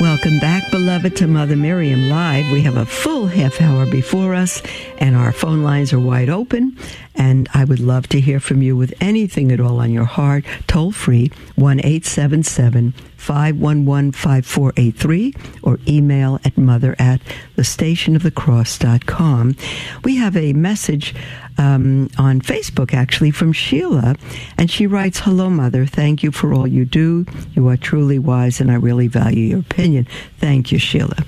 [0.00, 2.50] Welcome back, beloved, to Mother Miriam Live.
[2.50, 4.62] We have a full half hour before us,
[4.96, 6.78] and our phone lines are wide open.
[7.14, 10.46] And I would love to hear from you with anything at all on your heart.
[10.66, 17.20] Toll free, 1 877 511 5483, or email at mother at
[17.58, 19.56] thestationofthecross.com.
[20.02, 21.14] We have a message
[21.58, 24.16] um, on Facebook, actually, from Sheila.
[24.58, 25.86] And she writes Hello, Mother.
[25.86, 27.26] Thank you for all you do.
[27.54, 30.06] You are truly wise, and I really value your opinion.
[30.38, 31.24] Thank you, Sheila.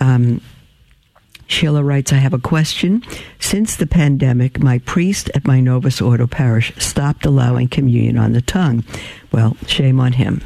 [0.00, 0.40] Um,
[1.52, 3.02] Sheila writes, I have a question.
[3.38, 8.40] Since the pandemic, my priest at my Novus Ordo parish stopped allowing communion on the
[8.40, 8.84] tongue.
[9.32, 10.42] Well, shame on him.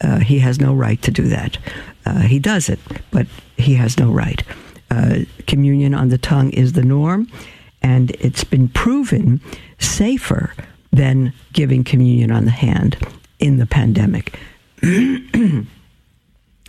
[0.00, 1.58] Uh, he has no right to do that.
[2.06, 2.78] Uh, he does it,
[3.10, 3.26] but
[3.58, 4.42] he has no right.
[4.90, 7.30] Uh, communion on the tongue is the norm,
[7.82, 9.40] and it's been proven
[9.78, 10.52] safer
[10.92, 12.96] than giving communion on the hand
[13.38, 14.38] in the pandemic.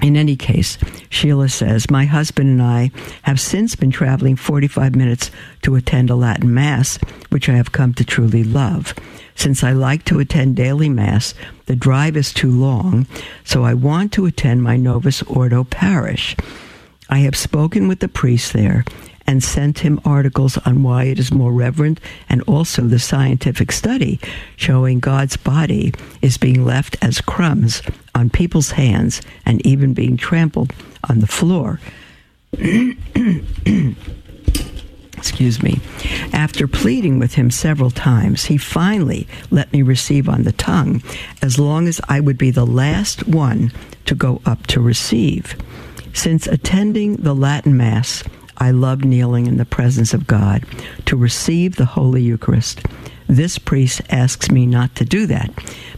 [0.02, 2.90] In any case, Sheila says, My husband and I
[3.22, 5.30] have since been traveling 45 minutes
[5.62, 6.98] to attend a Latin Mass,
[7.30, 8.96] which I have come to truly love.
[9.36, 11.36] Since I like to attend daily Mass,
[11.68, 13.06] the drive is too long,
[13.44, 16.36] so I want to attend my Novus Ordo parish.
[17.10, 18.84] I have spoken with the priest there
[19.32, 24.20] and sent him articles on why it is more reverent and also the scientific study
[24.58, 27.82] showing God's body is being left as crumbs
[28.14, 30.74] on people's hands and even being trampled
[31.10, 31.80] on the floor.
[35.18, 35.80] Excuse me.
[36.34, 41.02] After pleading with him several times, he finally let me receive on the tongue
[41.42, 43.72] as long as I would be the last one
[44.08, 45.56] to go up to receive.
[46.14, 48.26] Since attending the Latin Mass,
[48.62, 50.64] I love kneeling in the presence of God
[51.08, 52.84] to receive the Holy Eucharist.
[53.26, 55.52] This priest asks me not to do that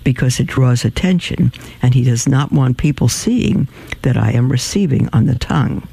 [0.05, 3.67] because it draws attention and he does not want people seeing
[4.03, 5.85] that I am receiving on the tongue.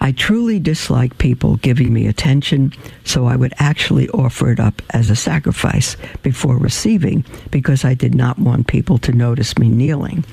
[0.00, 2.72] I truly dislike people giving me attention,
[3.04, 8.14] so I would actually offer it up as a sacrifice before receiving because I did
[8.14, 10.24] not want people to notice me kneeling.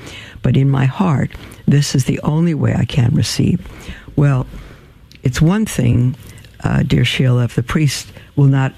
[0.41, 1.31] But in my heart,
[1.67, 3.65] this is the only way I can receive.
[4.15, 4.47] Well,
[5.23, 6.15] it's one thing,
[6.63, 8.73] uh, dear Sheila, if the priest will not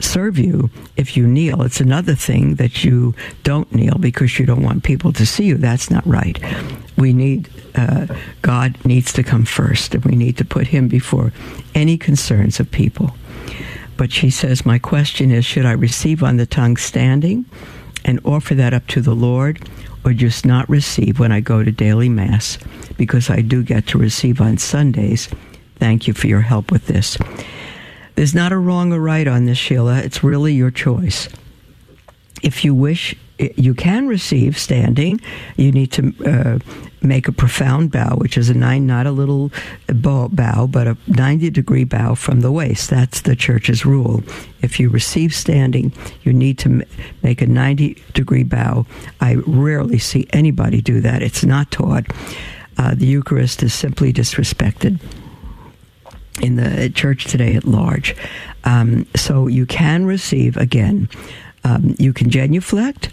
[0.00, 1.62] serve you if you kneel.
[1.62, 5.56] It's another thing that you don't kneel because you don't want people to see you.
[5.56, 6.38] That's not right.
[6.96, 8.06] We need, uh,
[8.42, 11.32] God needs to come first, and we need to put Him before
[11.74, 13.14] any concerns of people.
[13.96, 17.44] But she says, My question is should I receive on the tongue standing
[18.04, 19.68] and offer that up to the Lord,
[20.04, 22.58] or just not receive when I go to daily Mass?
[22.96, 25.28] Because I do get to receive on Sundays.
[25.78, 27.16] Thank you for your help with this.
[28.14, 29.98] There's not a wrong or right on this, Sheila.
[29.98, 31.28] It's really your choice.
[32.42, 35.20] If you wish, you can receive standing.
[35.56, 36.58] You need to uh,
[37.00, 39.52] make a profound bow, which is a nine, not a little
[39.86, 42.90] bow, but a 90 degree bow from the waist.
[42.90, 44.22] That's the church's rule.
[44.62, 46.84] If you receive standing, you need to
[47.22, 48.86] make a 90 degree bow.
[49.20, 51.22] I rarely see anybody do that.
[51.22, 52.06] It's not taught.
[52.76, 55.00] Uh, the Eucharist is simply disrespected
[56.42, 58.14] in the church today at large.
[58.64, 61.08] Um, so you can receive again.
[61.64, 63.10] Um, you can genuflect,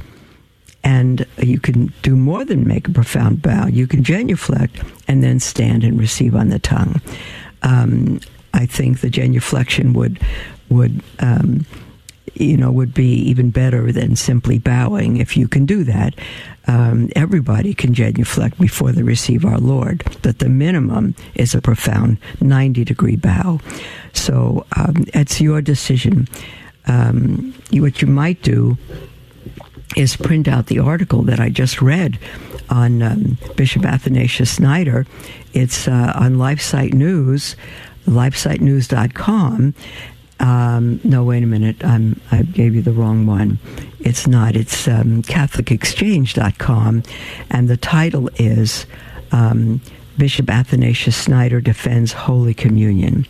[0.83, 3.67] and you can do more than make a profound bow.
[3.67, 7.01] You can genuflect and then stand and receive on the tongue.
[7.63, 8.19] Um,
[8.53, 10.19] I think the genuflection would
[10.69, 11.65] would um,
[12.33, 16.15] you know would be even better than simply bowing if you can do that
[16.67, 22.17] um, everybody can genuflect before they receive our Lord, but the minimum is a profound
[22.41, 23.59] 90 degree bow.
[24.13, 26.27] So um, it's your decision.
[26.87, 28.77] Um, what you might do
[29.95, 32.19] is print out the article that I just read
[32.69, 35.05] on um, Bishop Athanasius Schneider.
[35.53, 37.55] It's uh, on LifeSite News,
[38.07, 39.73] lifesitenews.com
[40.39, 41.83] Um, no, wait a minute.
[41.83, 43.59] I'm, I gave you the wrong one.
[43.99, 44.55] It's not.
[44.55, 47.03] It's um, CatholicExchange.com,
[47.49, 48.85] and the title is
[49.31, 49.81] um,
[50.17, 53.25] Bishop Athanasius Schneider Defends Holy Communion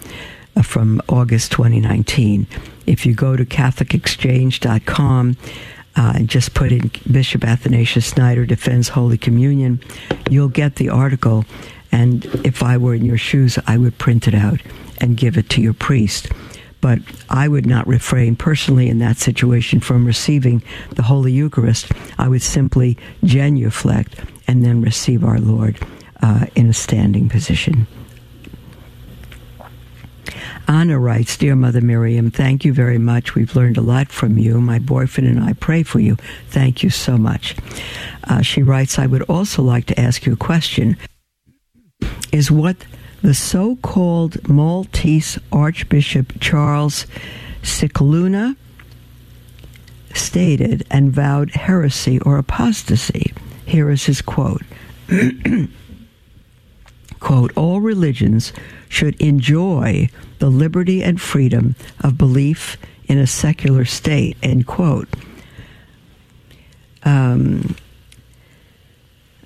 [0.55, 2.47] uh, from August 2019.
[2.85, 5.37] If you go to CatholicExchange.com,
[5.97, 9.79] uh, and just put in Bishop Athanasius Schneider Defends Holy Communion,
[10.29, 11.45] you'll get the article.
[11.91, 14.59] And if I were in your shoes, I would print it out
[14.99, 16.27] and give it to your priest.
[16.85, 16.99] But
[17.31, 20.61] I would not refrain personally in that situation from receiving
[20.91, 21.91] the Holy Eucharist.
[22.19, 25.79] I would simply genuflect and then receive our Lord
[26.21, 27.87] uh, in a standing position.
[30.67, 33.33] Anna writes, Dear Mother Miriam, thank you very much.
[33.33, 34.61] We've learned a lot from you.
[34.61, 36.17] My boyfriend and I pray for you.
[36.49, 37.55] Thank you so much.
[38.25, 40.97] Uh, she writes, I would also like to ask you a question.
[42.31, 42.77] Is what
[43.21, 47.05] the so called Maltese Archbishop Charles
[47.61, 48.55] Scicluna
[50.13, 53.33] stated and vowed heresy or apostasy?
[53.65, 54.63] Here is his quote.
[57.19, 58.53] quote, all religions
[58.87, 60.09] should enjoy
[60.39, 65.09] the liberty and freedom of belief in a secular state, end quote.
[67.03, 67.75] Um,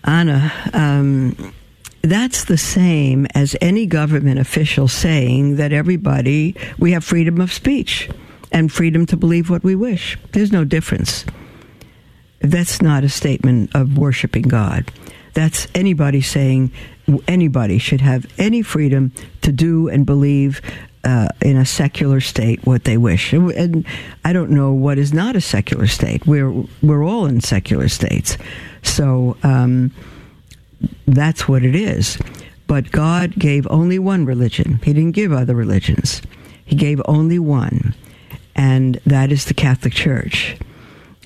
[0.03, 1.53] Anna, um,
[2.01, 8.09] that's the same as any government official saying that everybody, we have freedom of speech
[8.51, 10.17] and freedom to believe what we wish.
[10.31, 11.25] There's no difference.
[12.39, 14.91] That's not a statement of worshiping God.
[15.33, 16.71] That's anybody saying
[17.27, 20.61] anybody should have any freedom to do and believe
[21.03, 23.33] uh, in a secular state what they wish.
[23.33, 23.85] And
[24.25, 26.25] I don't know what is not a secular state.
[26.25, 28.37] We're we're all in secular states,
[28.83, 29.91] so um,
[31.07, 32.17] that's what it is.
[32.67, 34.79] But God gave only one religion.
[34.83, 36.21] He didn't give other religions.
[36.63, 37.95] He gave only one,
[38.55, 40.55] and that is the Catholic Church.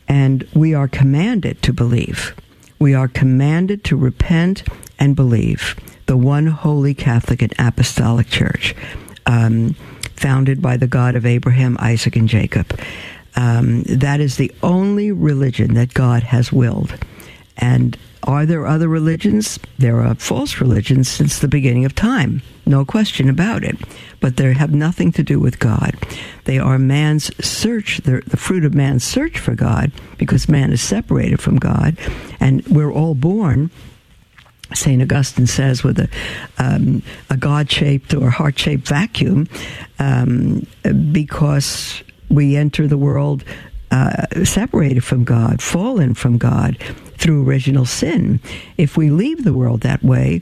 [0.07, 2.33] And we are commanded to believe.
[2.79, 4.63] We are commanded to repent
[4.99, 5.75] and believe
[6.05, 8.75] the one holy Catholic and Apostolic Church,
[9.25, 9.73] um,
[10.15, 12.79] founded by the God of Abraham, Isaac, and Jacob.
[13.35, 16.93] Um, that is the only religion that God has willed.
[17.57, 19.59] And are there other religions?
[19.77, 23.77] There are false religions since the beginning of time, no question about it.
[24.19, 25.95] But they have nothing to do with God.
[26.45, 31.41] They are man's search, the, fruit of man's search for God, because man is separated
[31.41, 31.97] from God,
[32.39, 33.69] and we're all born
[34.73, 35.01] St.
[35.01, 36.09] Augustine says, with a,
[36.57, 39.47] um, a God shaped or heart shaped vacuum,
[39.99, 40.65] um,
[41.11, 43.43] because we enter the world
[43.91, 46.77] uh, separated from God, fallen from God
[47.17, 48.39] through original sin.
[48.77, 50.41] If we leave the world that way,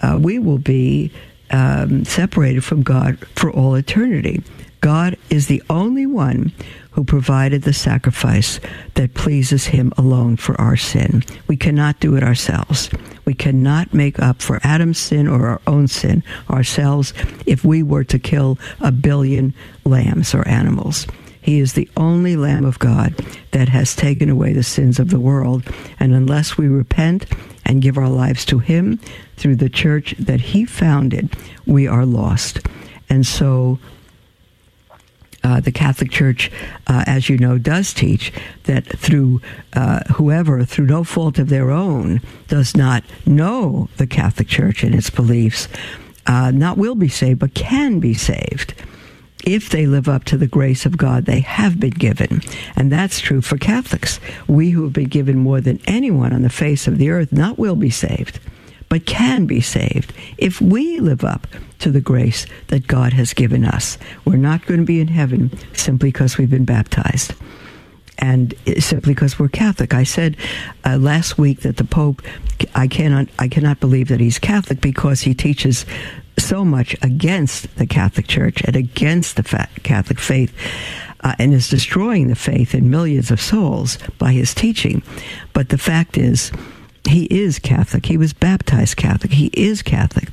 [0.00, 1.12] uh, we will be
[1.50, 4.42] um, separated from God for all eternity.
[4.80, 6.52] God is the only one
[6.92, 8.60] who provided the sacrifice
[8.94, 11.24] that pleases him alone for our sin.
[11.46, 12.90] We cannot do it ourselves.
[13.24, 17.12] We cannot make up for Adam's sin or our own sin ourselves
[17.44, 19.54] if we were to kill a billion
[19.84, 21.06] lambs or animals.
[21.46, 23.14] He is the only Lamb of God
[23.52, 25.62] that has taken away the sins of the world.
[26.00, 27.24] And unless we repent
[27.64, 28.98] and give our lives to Him
[29.36, 32.66] through the church that He founded, we are lost.
[33.08, 33.78] And so
[35.44, 36.50] uh, the Catholic Church,
[36.88, 38.32] uh, as you know, does teach
[38.64, 39.40] that through
[39.74, 44.96] uh, whoever, through no fault of their own, does not know the Catholic Church and
[44.96, 45.68] its beliefs,
[46.26, 48.74] uh, not will be saved, but can be saved
[49.46, 52.42] if they live up to the grace of God they have been given.
[52.74, 54.20] And that's true for Catholics.
[54.46, 57.58] We who have been given more than anyone on the face of the earth not
[57.58, 58.40] will be saved,
[58.88, 61.46] but can be saved if we live up
[61.78, 63.96] to the grace that God has given us.
[64.24, 67.32] We're not going to be in heaven simply because we've been baptized.
[68.18, 70.36] And simply because we're Catholic, I said
[70.84, 72.22] uh, last week that the Pope,
[72.74, 75.84] I cannot, I cannot believe that he's Catholic because he teaches
[76.38, 80.54] so much against the Catholic Church and against the Catholic faith.
[81.20, 85.02] Uh, and is destroying the faith in millions of souls by his teaching.
[85.54, 86.52] But the fact is,
[87.08, 88.06] he is Catholic.
[88.06, 89.32] He was baptized Catholic.
[89.32, 90.28] He is Catholic.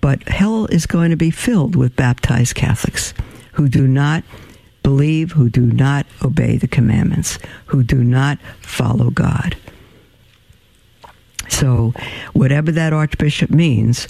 [0.00, 3.14] But hell is going to be filled with baptized Catholics
[3.52, 4.22] who do not
[4.82, 9.56] believe, who do not obey the commandments, who do not follow God.
[11.48, 11.92] So,
[12.34, 14.06] whatever that archbishop means,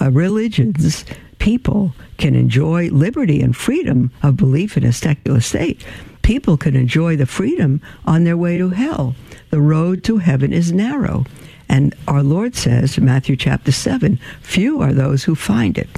[0.00, 1.04] uh, religions,
[1.38, 5.84] people can enjoy liberty and freedom of belief in a secular state.
[6.22, 9.14] People can enjoy the freedom on their way to hell.
[9.50, 11.24] The road to heaven is narrow.
[11.68, 15.88] And our Lord says, Matthew chapter 7, few are those who find it.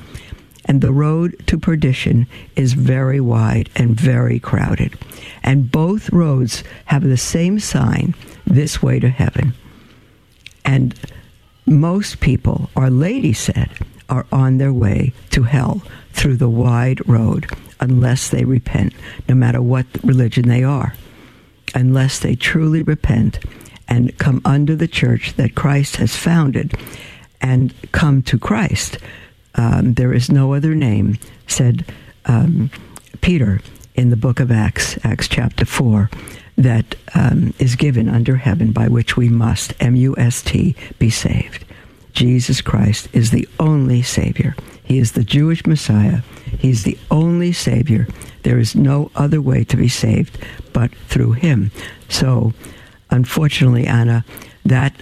[0.67, 4.99] and the road to perdition is very wide and very crowded.
[5.43, 8.15] And both roads have the same sign
[8.47, 9.55] this way to heaven.
[10.67, 10.95] And
[11.69, 13.71] most people, Our Lady said,
[14.09, 17.47] are on their way to hell through the wide road
[17.81, 18.93] unless they repent,
[19.29, 20.95] no matter what religion they are.
[21.75, 23.39] Unless they truly repent
[23.87, 26.75] and come under the church that Christ has founded
[27.41, 28.99] and come to Christ.
[29.55, 31.85] Um, there is no other name, said
[32.27, 32.71] um,
[33.21, 33.61] Peter
[33.95, 36.11] in the book of Acts, Acts chapter 4,
[36.59, 41.09] that um, is given under heaven by which we must, M U S T, be
[41.09, 41.65] saved.
[42.13, 44.57] Jesus Christ is the only Savior.
[44.83, 46.23] He is the Jewish Messiah.
[46.59, 48.09] He's the only Savior.
[48.43, 50.37] There is no other way to be saved
[50.73, 51.71] but through Him.
[52.09, 52.53] So,
[53.11, 54.25] unfortunately, Anna,
[54.65, 54.95] that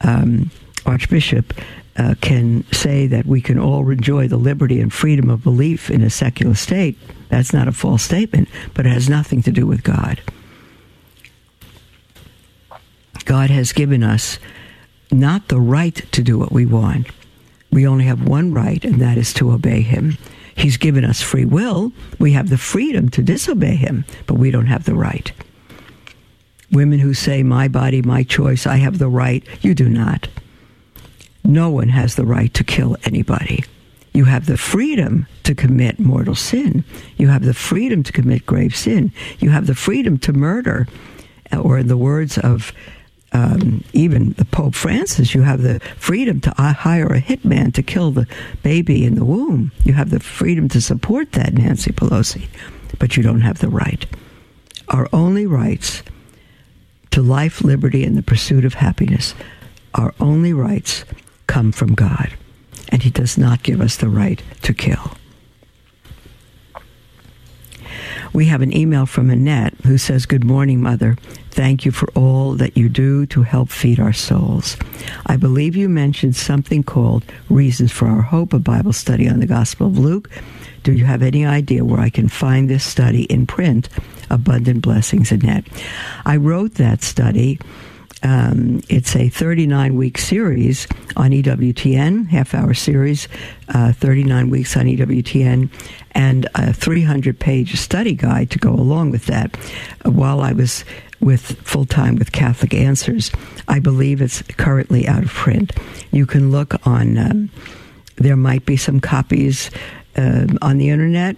[0.00, 0.50] um,
[0.86, 1.52] Archbishop
[1.96, 6.02] uh, can say that we can all enjoy the liberty and freedom of belief in
[6.02, 6.96] a secular state.
[7.28, 10.22] That's not a false statement, but it has nothing to do with God.
[13.22, 14.38] God has given us
[15.10, 17.08] not the right to do what we want.
[17.70, 20.18] We only have one right, and that is to obey Him.
[20.54, 21.92] He's given us free will.
[22.18, 25.32] We have the freedom to disobey Him, but we don't have the right.
[26.70, 30.28] Women who say, My body, my choice, I have the right, you do not.
[31.44, 33.64] No one has the right to kill anybody.
[34.14, 36.84] You have the freedom to commit mortal sin.
[37.16, 39.12] You have the freedom to commit grave sin.
[39.38, 40.86] You have the freedom to murder.
[41.52, 42.72] Or, in the words of
[43.32, 48.10] um, even the Pope Francis, you have the freedom to hire a hitman to kill
[48.10, 48.26] the
[48.62, 49.72] baby in the womb.
[49.84, 52.46] You have the freedom to support that, Nancy Pelosi,
[52.98, 54.04] but you don't have the right.
[54.88, 56.02] Our only rights
[57.12, 59.34] to life, liberty, and the pursuit of happiness,
[59.94, 61.04] our only rights
[61.46, 62.34] come from God,
[62.90, 65.16] and He does not give us the right to kill.
[68.32, 71.16] We have an email from Annette who says, Good morning, Mother.
[71.50, 74.76] Thank you for all that you do to help feed our souls.
[75.26, 79.46] I believe you mentioned something called Reasons for Our Hope, a Bible study on the
[79.46, 80.30] Gospel of Luke.
[80.82, 83.90] Do you have any idea where I can find this study in print?
[84.30, 85.66] Abundant Blessings, Annette.
[86.24, 87.58] I wrote that study
[88.22, 93.28] um, it's a 39 week series on EWTN, half hour series,
[93.68, 95.68] uh, 39 weeks on EWTN,
[96.12, 99.56] and a 300 page study guide to go along with that.
[100.04, 100.84] Uh, while I was
[101.20, 103.30] with full time with Catholic Answers,
[103.68, 105.72] I believe it's currently out of print.
[106.10, 107.50] You can look on, um,
[108.16, 109.70] there might be some copies
[110.16, 111.36] uh, on the internet.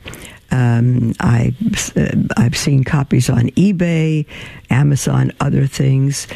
[0.50, 1.54] Um, I,
[1.96, 4.26] uh, I've seen copies on eBay,
[4.70, 6.26] Amazon, other things.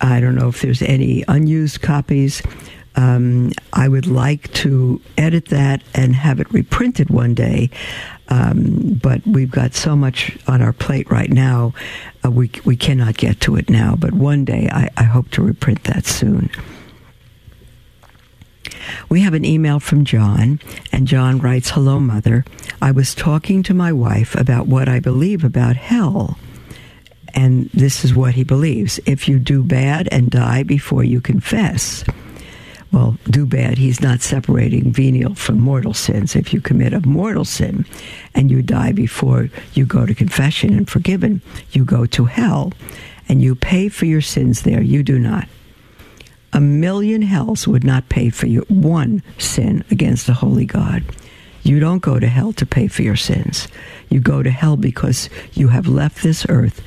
[0.00, 2.42] I don't know if there's any unused copies.
[2.96, 7.70] Um, I would like to edit that and have it reprinted one day.
[8.28, 11.74] Um, but we've got so much on our plate right now,
[12.24, 13.94] uh, we, we cannot get to it now.
[13.96, 16.50] But one day I, I hope to reprint that soon.
[19.08, 20.60] We have an email from John,
[20.92, 22.44] and John writes Hello, Mother.
[22.80, 26.38] I was talking to my wife about what I believe about hell
[27.34, 28.98] and this is what he believes.
[29.06, 32.04] If you do bad and die before you confess,
[32.92, 36.36] well, do bad, he's not separating venial from mortal sins.
[36.36, 37.84] If you commit a mortal sin
[38.34, 42.72] and you die before you go to confession and forgiven, you go to hell
[43.28, 44.82] and you pay for your sins there.
[44.82, 45.48] You do not.
[46.52, 51.04] A million hells would not pay for your one sin against the holy God.
[51.64, 53.66] You don't go to hell to pay for your sins.
[54.08, 56.80] You go to hell because you have left this earth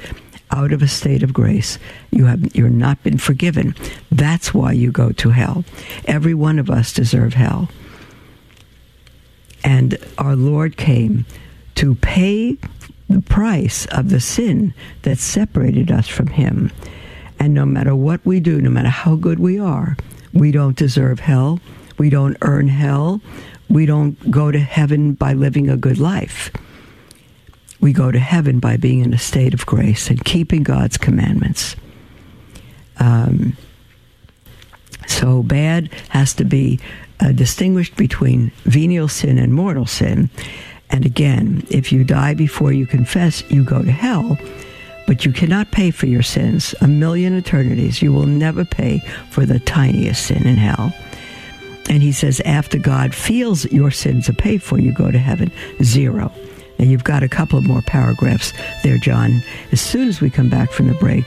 [0.51, 1.77] out of a state of grace.
[2.11, 3.75] You have you're not been forgiven.
[4.11, 5.63] That's why you go to hell.
[6.05, 7.69] Every one of us deserve hell.
[9.63, 11.25] And our Lord came
[11.75, 12.57] to pay
[13.09, 16.71] the price of the sin that separated us from him.
[17.39, 19.97] And no matter what we do, no matter how good we are,
[20.33, 21.59] we don't deserve hell.
[21.97, 23.21] We don't earn hell.
[23.69, 26.51] We don't go to heaven by living a good life
[27.81, 31.75] we go to heaven by being in a state of grace and keeping God's commandments.
[32.97, 33.55] Um,
[35.07, 36.79] so bad has to be
[37.19, 40.29] uh, distinguished between venial sin and mortal sin.
[40.89, 44.37] And again, if you die before you confess, you go to hell.
[45.07, 46.75] But you cannot pay for your sins.
[46.81, 48.01] A million eternities.
[48.01, 48.99] You will never pay
[49.31, 50.93] for the tiniest sin in hell.
[51.89, 55.51] And he says, after God feels your sins are paid for, you go to heaven.
[55.81, 56.31] Zero.
[56.79, 58.53] And you've got a couple of more paragraphs
[58.83, 59.43] there, John.
[59.71, 61.25] As soon as we come back from the break,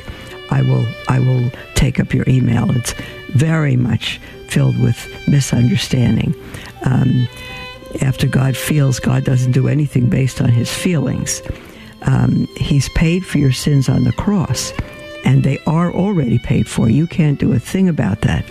[0.50, 2.70] I will I will take up your email.
[2.76, 2.94] It's
[3.30, 6.34] very much filled with misunderstanding.
[6.84, 7.28] Um,
[8.00, 11.42] after God feels, God doesn't do anything based on his feelings.
[12.02, 14.72] Um, he's paid for your sins on the cross,
[15.24, 16.88] and they are already paid for.
[16.88, 18.44] You can't do a thing about that.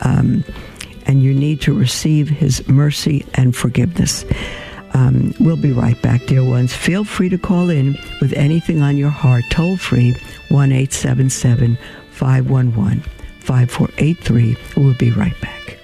[0.00, 0.44] Um,
[1.06, 4.24] and you need to receive his mercy and forgiveness.
[4.94, 6.72] Um, we'll be right back, dear ones.
[6.72, 10.12] Feel free to call in with anything on your heart, toll free,
[10.48, 11.76] 1 877
[12.10, 13.00] 511
[13.40, 14.56] 5483.
[14.76, 15.83] We'll be right back.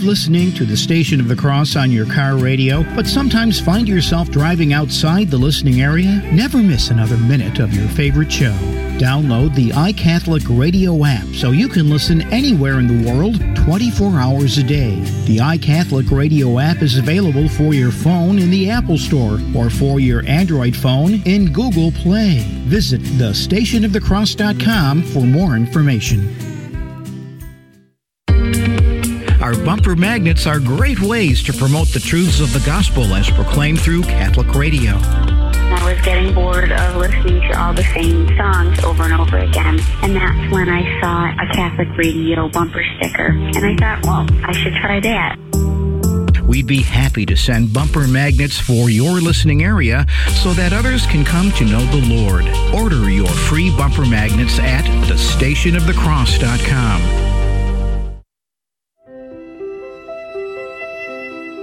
[0.00, 3.86] Love listening to the Station of the Cross on your car radio, but sometimes find
[3.86, 6.22] yourself driving outside the listening area?
[6.32, 8.56] Never miss another minute of your favorite show.
[8.98, 14.56] Download the iCatholic Radio app so you can listen anywhere in the world 24 hours
[14.56, 14.98] a day.
[15.26, 20.00] The iCatholic Radio app is available for your phone in the Apple Store or for
[20.00, 22.38] your Android phone in Google Play.
[22.64, 26.49] Visit thestationofthecross.com for more information.
[29.50, 33.80] Our bumper magnets are great ways to promote the truths of the gospel as proclaimed
[33.80, 34.92] through Catholic radio.
[34.92, 39.80] I was getting bored of listening to all the same songs over and over again.
[40.02, 43.26] And that's when I saw a Catholic radio bumper sticker.
[43.26, 45.36] And I thought, well, I should try that.
[46.46, 51.24] We'd be happy to send bumper magnets for your listening area so that others can
[51.24, 52.44] come to know the Lord.
[52.72, 57.29] Order your free bumper magnets at thestationofthecross.com.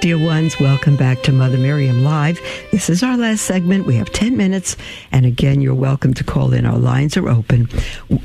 [0.00, 2.40] Dear ones, welcome back to Mother Miriam Live.
[2.70, 3.84] This is our last segment.
[3.84, 4.76] We have 10 minutes.
[5.10, 6.64] And again, you're welcome to call in.
[6.66, 7.68] Our lines are open,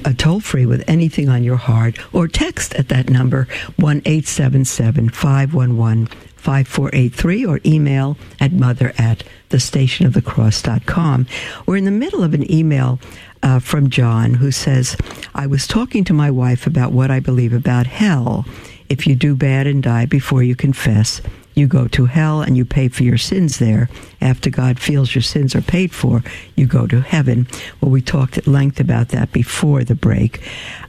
[0.06, 3.48] uh, toll free with anything on your heart, or text at that number,
[3.78, 6.06] 1 877 511
[6.36, 11.26] 5483, or email at mother at thestationofthecross.com.
[11.66, 13.00] We're in the middle of an email
[13.42, 14.96] uh, from John who says,
[15.34, 18.46] I was talking to my wife about what I believe about hell.
[18.90, 21.20] If you do bad and die before you confess,
[21.54, 23.89] you go to hell and you pay for your sins there.
[24.22, 26.24] After God feels your sins are paid for,
[26.56, 27.47] you go to heaven.
[27.80, 30.41] Well, we talked at length about that before the break.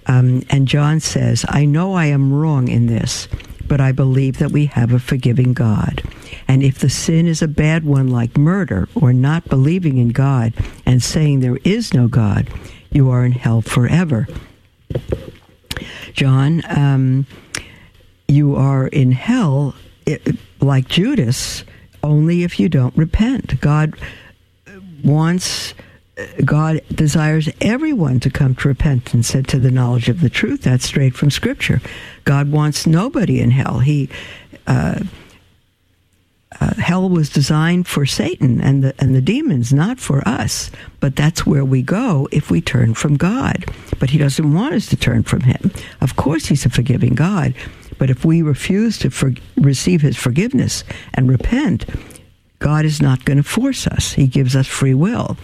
[0.07, 3.29] Um, and John says, I know I am wrong in this,
[3.67, 6.03] but I believe that we have a forgiving God.
[6.49, 10.55] And if the sin is a bad one, like murder or not believing in God
[10.85, 12.49] and saying there is no God,
[12.91, 14.27] you are in hell forever.
[16.13, 17.27] John, um,
[18.29, 19.75] you are in hell
[20.65, 21.65] like Judas,
[22.03, 23.61] only if you don't repent.
[23.61, 23.95] God
[25.03, 25.75] wants,
[26.45, 30.63] God desires everyone to come to repentance and to the knowledge of the truth.
[30.63, 31.81] That's straight from Scripture.
[32.25, 33.81] God wants nobody in hell.
[33.81, 34.09] He,
[34.67, 35.01] uh,
[36.61, 40.71] uh, hell was designed for Satan and the and the demons, not for us.
[41.01, 43.65] But that's where we go if we turn from God.
[43.99, 45.73] But He doesn't want us to turn from Him.
[46.01, 47.55] Of course, He's a forgiving God.
[47.99, 51.87] But if we refuse to for, receive His forgiveness and repent,
[52.59, 54.13] God is not going to force us.
[54.13, 55.37] He gives us free will.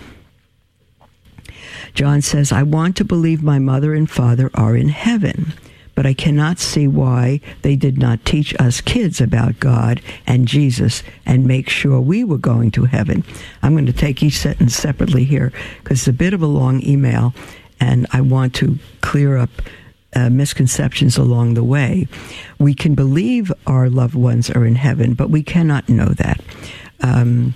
[1.95, 5.53] John says, I want to believe my mother and father are in heaven,
[5.95, 11.03] but I cannot see why they did not teach us kids about God and Jesus
[11.27, 13.25] and make sure we were going to heaven.
[13.63, 16.83] I'm going to take each sentence separately here because it's a bit of a long
[16.83, 17.35] email
[17.81, 19.51] and I want to clear up
[20.15, 22.09] uh, misconceptions along the way.
[22.59, 26.41] We can believe our loved ones are in heaven, but we cannot know that.
[27.01, 27.55] Um,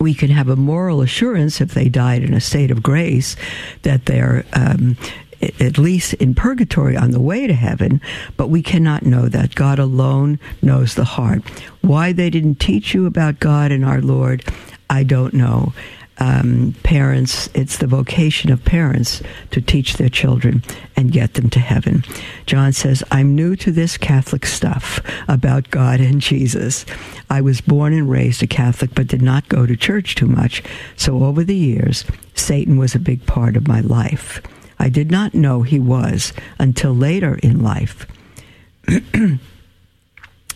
[0.00, 3.36] we can have a moral assurance if they died in a state of grace
[3.82, 4.96] that they're um,
[5.42, 8.00] at least in purgatory on the way to heaven,
[8.36, 9.54] but we cannot know that.
[9.54, 11.42] God alone knows the heart.
[11.80, 14.44] Why they didn't teach you about God and our Lord,
[14.90, 15.72] I don't know.
[16.20, 20.62] Um, parents, it's the vocation of parents to teach their children
[20.94, 22.04] and get them to heaven.
[22.44, 26.84] John says, I'm new to this Catholic stuff about God and Jesus.
[27.30, 30.62] I was born and raised a Catholic, but did not go to church too much.
[30.94, 32.04] So over the years,
[32.34, 34.42] Satan was a big part of my life.
[34.78, 38.06] I did not know he was until later in life.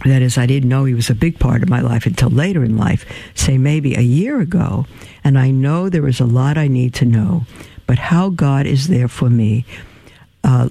[0.04, 2.64] that is, I didn't know he was a big part of my life until later
[2.64, 4.86] in life, say maybe a year ago.
[5.22, 7.46] And I know there is a lot I need to know,
[7.86, 9.64] but how God is there for me.
[10.42, 10.68] Uh,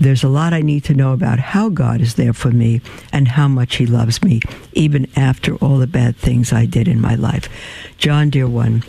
[0.00, 2.80] there's a lot I need to know about how God is there for me
[3.12, 4.40] and how much He loves me,
[4.72, 7.48] even after all the bad things I did in my life.
[7.96, 8.82] John, dear one,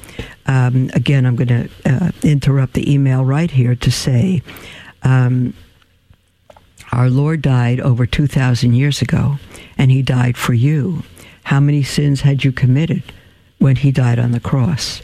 [0.47, 4.41] um, again, I'm going to uh, interrupt the email right here to say
[5.03, 5.53] um,
[6.91, 9.38] our Lord died over 2,000 years ago,
[9.78, 11.03] and He died for you.
[11.43, 13.03] How many sins had you committed
[13.59, 15.01] when He died on the cross?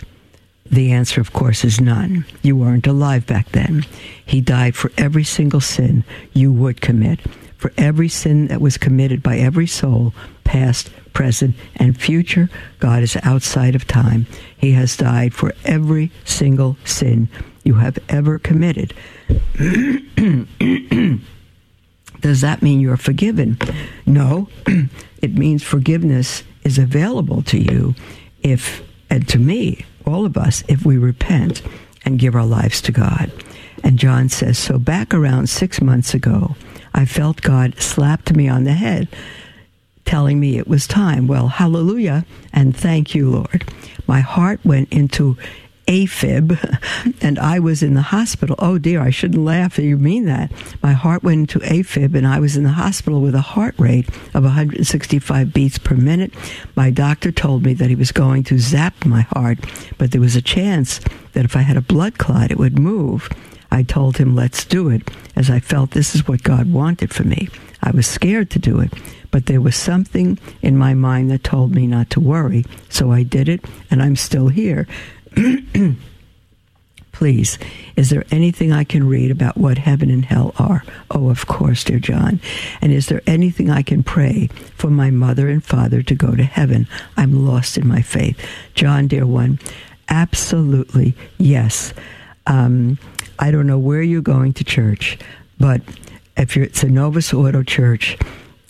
[0.71, 2.25] The answer, of course, is none.
[2.41, 3.85] You weren't alive back then.
[4.25, 7.19] He died for every single sin you would commit,
[7.57, 10.13] for every sin that was committed by every soul,
[10.45, 12.49] past, present, and future.
[12.79, 14.27] God is outside of time.
[14.57, 17.27] He has died for every single sin
[17.65, 18.93] you have ever committed.
[22.21, 23.57] Does that mean you're forgiven?
[24.05, 24.47] No.
[25.21, 27.95] it means forgiveness is available to you
[28.43, 31.61] if, and to me, all of us, if we repent
[32.05, 33.31] and give our lives to God.
[33.83, 36.55] And John says, So back around six months ago,
[36.93, 39.07] I felt God slapped me on the head,
[40.05, 41.27] telling me it was time.
[41.27, 43.71] Well, hallelujah, and thank you, Lord.
[44.07, 45.37] My heart went into
[45.91, 46.57] AFib,
[47.21, 48.55] and I was in the hospital.
[48.59, 49.77] Oh dear, I shouldn't laugh.
[49.77, 50.49] You mean that?
[50.81, 54.07] My heart went into AFib, and I was in the hospital with a heart rate
[54.33, 56.33] of 165 beats per minute.
[56.77, 59.59] My doctor told me that he was going to zap my heart,
[59.97, 61.01] but there was a chance
[61.33, 63.27] that if I had a blood clot, it would move.
[63.69, 67.25] I told him, let's do it, as I felt this is what God wanted for
[67.25, 67.49] me.
[67.83, 68.93] I was scared to do it,
[69.29, 73.23] but there was something in my mind that told me not to worry, so I
[73.23, 74.87] did it, and I'm still here.
[77.11, 77.59] Please,
[77.95, 80.83] is there anything I can read about what heaven and hell are?
[81.11, 82.39] Oh, of course, dear John.
[82.81, 86.43] And is there anything I can pray for my mother and father to go to
[86.43, 86.87] heaven?
[87.17, 88.43] I'm lost in my faith.
[88.73, 89.59] John, dear one,
[90.09, 91.93] absolutely yes.
[92.47, 92.97] Um,
[93.37, 95.19] I don't know where you're going to church,
[95.59, 95.81] but
[96.37, 98.17] if it's a Novus Ordo church,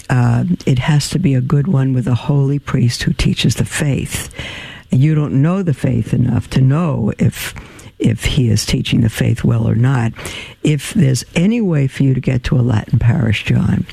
[0.10, 3.66] uh, it has to be a good one with a holy priest who teaches the
[3.66, 4.30] faith
[4.92, 7.54] you don't know the faith enough to know if
[8.00, 10.12] if he is teaching the faith well or not.
[10.64, 13.86] If there's any way for you to get to a Latin parish, John,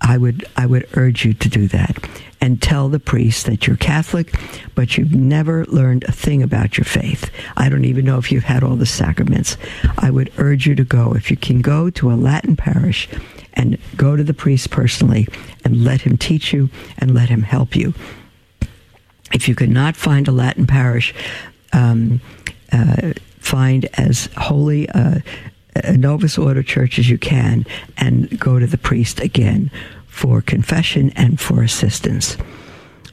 [0.00, 1.96] I would I would urge you to do that
[2.40, 4.34] and tell the priest that you're Catholic,
[4.74, 7.30] but you've never learned a thing about your faith.
[7.56, 9.56] I don't even know if you've had all the sacraments.
[9.96, 13.08] I would urge you to go if you can go to a Latin parish
[13.54, 15.28] and go to the priest personally
[15.64, 17.94] and let him teach you and let him help you
[19.32, 21.14] if you could not find a Latin parish,
[21.72, 22.20] um,
[22.72, 25.22] uh, find as holy a,
[25.76, 27.66] a Novus Ordo church as you can
[27.96, 29.70] and go to the priest again
[30.06, 32.36] for confession and for assistance.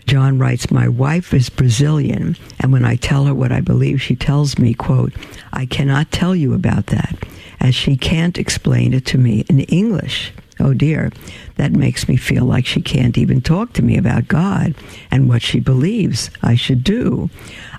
[0.06, 4.16] John writes, My wife is Brazilian, and when I tell her what I believe, she
[4.16, 5.14] tells me, quote,
[5.54, 7.16] I cannot tell you about that,
[7.60, 10.34] as she can't explain it to me in English.
[10.60, 11.12] Oh dear,
[11.56, 14.76] that makes me feel like she can't even talk to me about God
[15.10, 17.30] and what she believes I should do.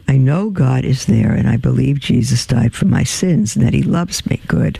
[0.08, 3.74] I know God is there and I believe Jesus died for my sins and that
[3.74, 4.40] he loves me.
[4.46, 4.78] Good.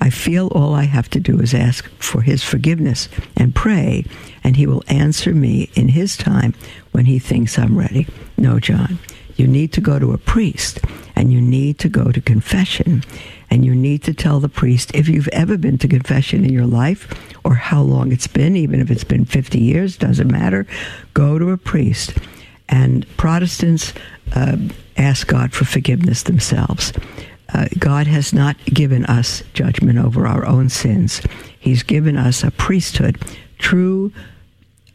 [0.00, 4.04] I feel all I have to do is ask for his forgiveness and pray,
[4.42, 6.54] and he will answer me in his time
[6.92, 8.06] when he thinks I'm ready.
[8.36, 8.98] No, John,
[9.36, 10.80] you need to go to a priest
[11.16, 13.02] and you need to go to confession
[13.50, 16.66] and you need to tell the priest if you've ever been to confession in your
[16.66, 17.08] life
[17.44, 20.66] or how long it's been, even if it's been 50 years, doesn't matter.
[21.14, 22.12] Go to a priest.
[22.68, 23.94] And Protestants
[24.34, 24.56] uh,
[24.96, 26.92] ask God for forgiveness themselves.
[27.54, 31.22] Uh, God has not given us judgment over our own sins.
[31.58, 33.22] He's given us a priesthood,
[33.58, 34.12] true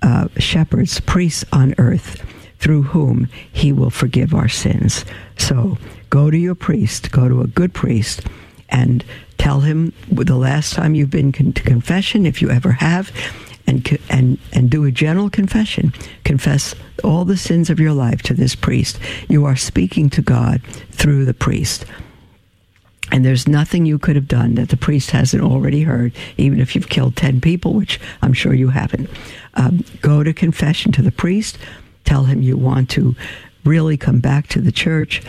[0.01, 2.23] uh, shepherds, priests on earth,
[2.59, 5.05] through whom He will forgive our sins.
[5.37, 5.77] So
[6.11, 8.21] go to your priest, go to a good priest,
[8.69, 9.03] and
[9.39, 13.11] tell him the last time you've been con- to confession, if you ever have,
[13.65, 15.91] and and and do a general confession.
[16.23, 18.99] Confess all the sins of your life to this priest.
[19.27, 21.85] You are speaking to God through the priest.
[23.13, 26.75] And there's nothing you could have done that the priest hasn't already heard, even if
[26.75, 29.09] you've killed 10 people, which I'm sure you haven't.
[29.55, 31.57] Um, go to confession to the priest,
[32.05, 33.13] tell him you want to
[33.65, 35.21] really come back to the church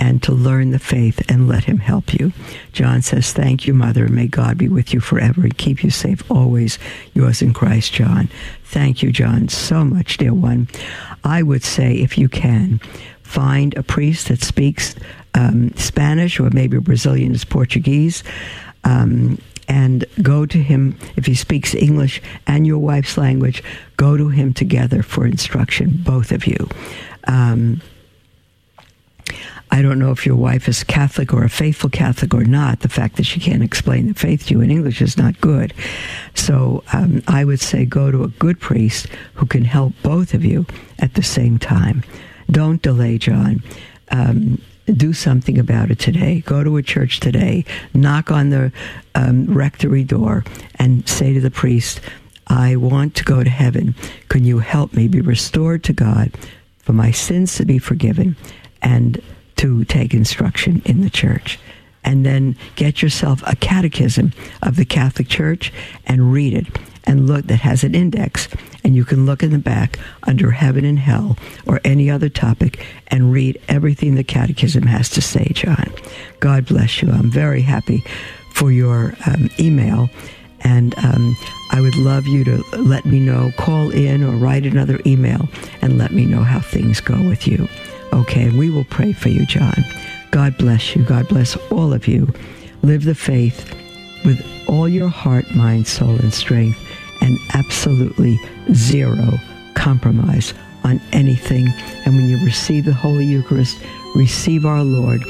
[0.00, 2.32] and to learn the faith and let him help you.
[2.72, 6.28] John says, Thank you, Mother, may God be with you forever and keep you safe
[6.30, 6.78] always.
[7.12, 8.28] Yours in Christ, John.
[8.64, 10.68] Thank you, John, so much, dear one.
[11.22, 12.80] I would say, if you can,
[13.22, 14.96] find a priest that speaks
[15.34, 18.24] um, Spanish or maybe Brazilian is Portuguese.
[18.82, 19.38] Um,
[19.68, 23.62] and go to him if he speaks English and your wife's language.
[23.96, 26.68] Go to him together for instruction, both of you.
[27.28, 27.80] Um,
[29.72, 32.80] I don't know if your wife is Catholic or a faithful Catholic or not.
[32.80, 35.72] The fact that she can't explain the faith to you in English is not good.
[36.34, 40.44] So um, I would say go to a good priest who can help both of
[40.44, 40.66] you
[40.98, 42.02] at the same time.
[42.50, 43.62] Don't delay, John.
[44.10, 46.40] Um, do something about it today.
[46.40, 47.64] Go to a church today.
[47.94, 48.72] Knock on the
[49.14, 50.44] um, rectory door
[50.76, 52.00] and say to the priest,
[52.48, 53.94] I want to go to heaven.
[54.28, 56.32] Can you help me be restored to God,
[56.78, 58.34] for my sins to be forgiven,
[58.82, 59.22] and
[59.60, 61.58] to take instruction in the church.
[62.02, 64.32] And then get yourself a catechism
[64.62, 65.70] of the Catholic Church
[66.06, 66.66] and read it
[67.04, 68.48] and look that has an index.
[68.82, 71.36] And you can look in the back under heaven and hell
[71.66, 75.92] or any other topic and read everything the catechism has to say john.
[76.40, 77.10] God bless you.
[77.10, 78.02] I'm very happy
[78.54, 80.08] for your um, email.
[80.62, 81.36] And um,
[81.70, 85.48] i would love you to let me know call in or write another email
[85.82, 87.68] and let me know how things go with you
[88.12, 89.84] Okay, we will pray for you, John.
[90.30, 91.02] God bless you.
[91.04, 92.32] God bless all of you.
[92.82, 93.74] Live the faith
[94.24, 96.78] with all your heart, mind, soul, and strength,
[97.20, 98.38] and absolutely
[98.72, 99.38] zero
[99.74, 100.54] compromise
[100.84, 101.68] on anything.
[102.04, 103.78] And when you receive the Holy Eucharist,
[104.14, 105.22] receive our Lord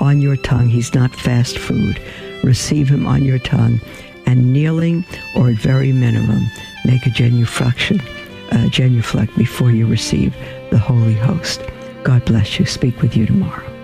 [0.00, 0.68] on your tongue.
[0.68, 2.00] He's not fast food.
[2.42, 3.80] Receive him on your tongue.
[4.26, 6.46] And kneeling, or at very minimum,
[6.84, 8.00] make a genuflection,
[8.52, 10.36] uh, genuflect before you receive
[10.70, 11.62] the Holy Host.
[12.08, 12.64] God bless you.
[12.64, 13.77] Speak with you tomorrow.